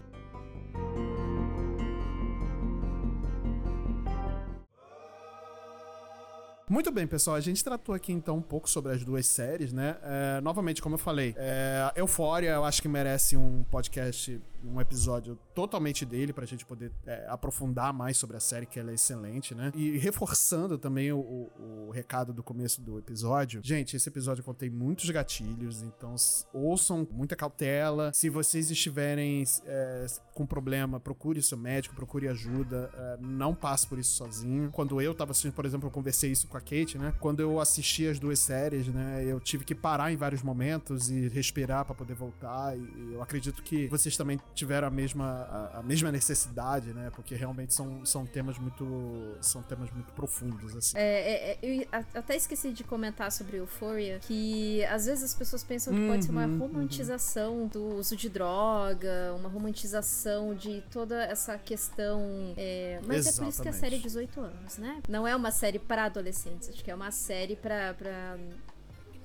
[6.69, 7.37] Muito bem, pessoal.
[7.37, 9.97] A gente tratou aqui então um pouco sobre as duas séries, né?
[10.03, 15.39] É, novamente, como eu falei, é, Eufória eu acho que merece um podcast um episódio
[15.55, 19.55] totalmente dele pra gente poder é, aprofundar mais sobre a série, que ela é excelente,
[19.55, 19.73] né?
[19.75, 23.61] E reforçando também o, o, o, recado do começo do episódio.
[23.63, 26.15] Gente, esse episódio contém muitos gatilhos, então
[26.53, 28.13] ouçam muita cautela.
[28.13, 32.91] Se vocês estiverem é, com problema, procure seu médico, procure ajuda.
[32.95, 34.71] É, não passe por isso sozinho.
[34.71, 37.15] Quando eu tava assistindo, por exemplo, eu conversei isso com a Kate, né?
[37.21, 39.25] Quando eu assisti as duas séries, né?
[39.25, 42.77] Eu tive que parar em vários momentos e respirar para poder voltar.
[42.77, 45.27] E eu acredito que vocês também tiveram a mesma,
[45.75, 47.11] a, a, mesma necessidade, né?
[47.15, 50.97] Porque realmente são, são temas muito são temas muito profundos, assim.
[50.97, 55.63] É, é, é eu até esqueci de comentar sobre Euphoria, que às vezes as pessoas
[55.63, 57.69] pensam que uhum, pode ser uma uhum, romantização uhum.
[57.69, 62.55] do uso de droga, uma romantização de toda essa questão.
[62.57, 63.29] É, mas Exatamente.
[63.29, 65.03] é por isso que a série é 18 anos, né?
[65.07, 67.95] Não é uma série para adolescentes, acho que é uma série para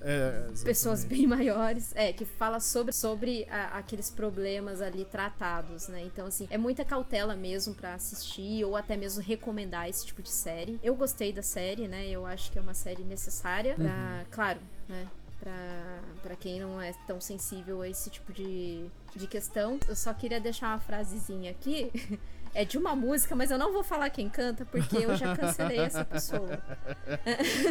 [0.04, 6.02] é, pessoas bem maiores, é, que fala sobre, sobre a, aqueles problemas ali tratados, né?
[6.04, 10.30] Então, assim, é muita cautela mesmo para assistir ou até mesmo recomendar esse tipo de
[10.30, 10.80] série.
[10.84, 12.10] Eu gostei da série, né?
[12.10, 14.26] Eu acho que é uma série necessária pra, uhum.
[14.32, 15.08] claro, né?
[15.40, 18.86] Pra, pra quem não é tão sensível a esse tipo de,
[19.16, 19.80] de questão.
[19.88, 21.92] Eu só queria deixar uma frasezinha aqui.
[22.54, 25.80] é de uma música, mas eu não vou falar quem canta porque eu já cancelei
[25.80, 26.62] essa pessoa.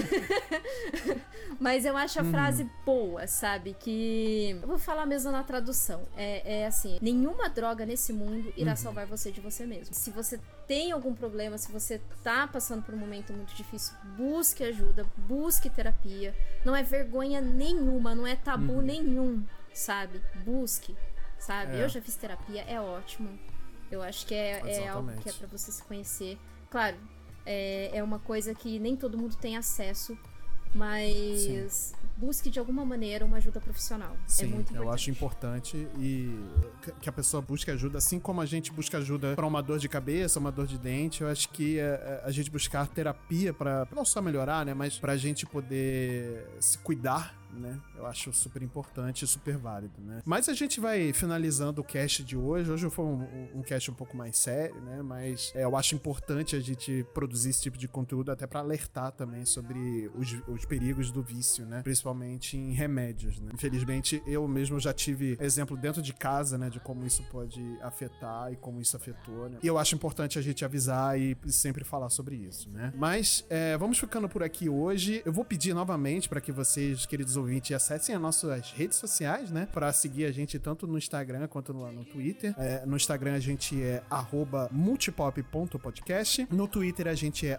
[1.60, 2.30] mas eu acho a hum.
[2.30, 3.76] frase boa, sabe?
[3.78, 4.58] Que.
[4.62, 6.06] Eu vou falar mesmo na tradução.
[6.16, 8.76] É, é assim: nenhuma droga nesse mundo irá uhum.
[8.76, 9.94] salvar você de você mesmo.
[9.94, 14.64] Se você tem algum problema, se você tá passando por um momento muito difícil, busque
[14.64, 16.34] ajuda, busque terapia.
[16.64, 18.82] Não é vergonha nenhuma, não é tabu uhum.
[18.82, 20.22] nenhum, sabe?
[20.44, 20.96] Busque,
[21.38, 21.76] sabe?
[21.76, 21.84] É.
[21.84, 23.38] Eu já fiz terapia, é ótimo
[23.90, 26.38] Eu acho que é, é algo que é pra você se conhecer.
[26.70, 26.96] Claro,
[27.44, 30.16] é, é uma coisa que nem todo mundo tem acesso,
[30.74, 34.12] mas busque de alguma maneira uma ajuda profissional.
[34.12, 34.76] é Sim, muito importante.
[34.86, 36.38] eu acho importante e
[37.00, 39.88] que- a pessoa busque ajuda, assim como a gente busca ajuda pra uma dor de
[39.88, 43.88] cabeça, uma dor de dente, eu acho que é, é, a gente buscar terapia pra
[43.90, 47.78] não só melhorar, né, mas pra gente poder se cuidar, né?
[47.96, 50.22] Eu acho super importante e super válido, né?
[50.24, 52.70] Mas a gente vai finalizando o cast de hoje.
[52.70, 55.02] Hoje foi um, um cast um pouco mais sério, né?
[55.02, 59.12] Mas é, eu acho importante a gente produzir esse tipo de conteúdo até pra alertar
[59.12, 61.82] também sobre os, os perigos do vício, né?
[61.82, 63.50] Principalmente em remédios, né?
[63.54, 66.70] Infelizmente, eu mesmo já tive exemplo dentro de casa, né?
[66.70, 69.58] De como isso pode afetar e como isso afetou, né?
[69.62, 72.92] E eu acho importante a gente avisar e sempre falar sobre isso, né?
[72.96, 75.22] Mas é, vamos ficando por aqui hoje.
[75.24, 79.66] Eu vou pedir novamente para que vocês, queridos ouvintes, acessem as nossas redes sociais, né?
[79.72, 82.54] Para seguir a gente tanto no Instagram quanto no, no Twitter.
[82.58, 84.02] É, no Instagram a gente é
[84.70, 86.46] multipop.podcast.
[86.50, 87.58] No Twitter a gente é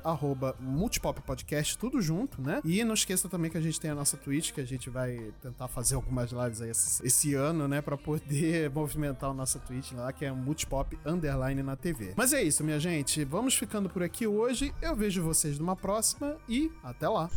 [0.60, 2.62] multipoppodcast, tudo junto, né?
[2.64, 5.34] E não esqueça também que a gente tem a nossa Twitch, que a gente vai
[5.42, 7.82] tentar fazer algumas lives aí esse, esse ano, né?
[7.82, 12.14] Para poder movimentar o nosso Twitch lá, que é multipop underline na TV.
[12.16, 13.24] Mas é isso, minha gente.
[13.24, 14.74] Vamos ficando por aqui hoje.
[14.82, 17.30] Eu vejo vocês numa próxima e até lá.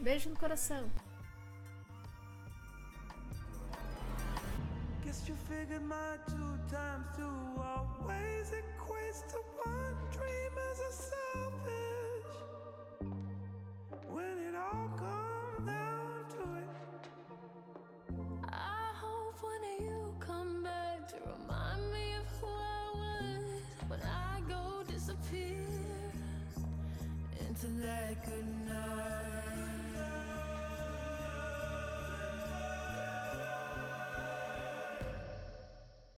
[0.00, 0.86] Beijo no coração.
[5.66, 7.24] Figured my two times two
[7.58, 12.26] always equates to one dream as a selfish.
[14.08, 16.68] When it all comes down to it.
[18.48, 23.44] I hope one of you come back to remind me of who I was
[23.88, 25.66] when I go disappear
[27.40, 29.35] into that good night.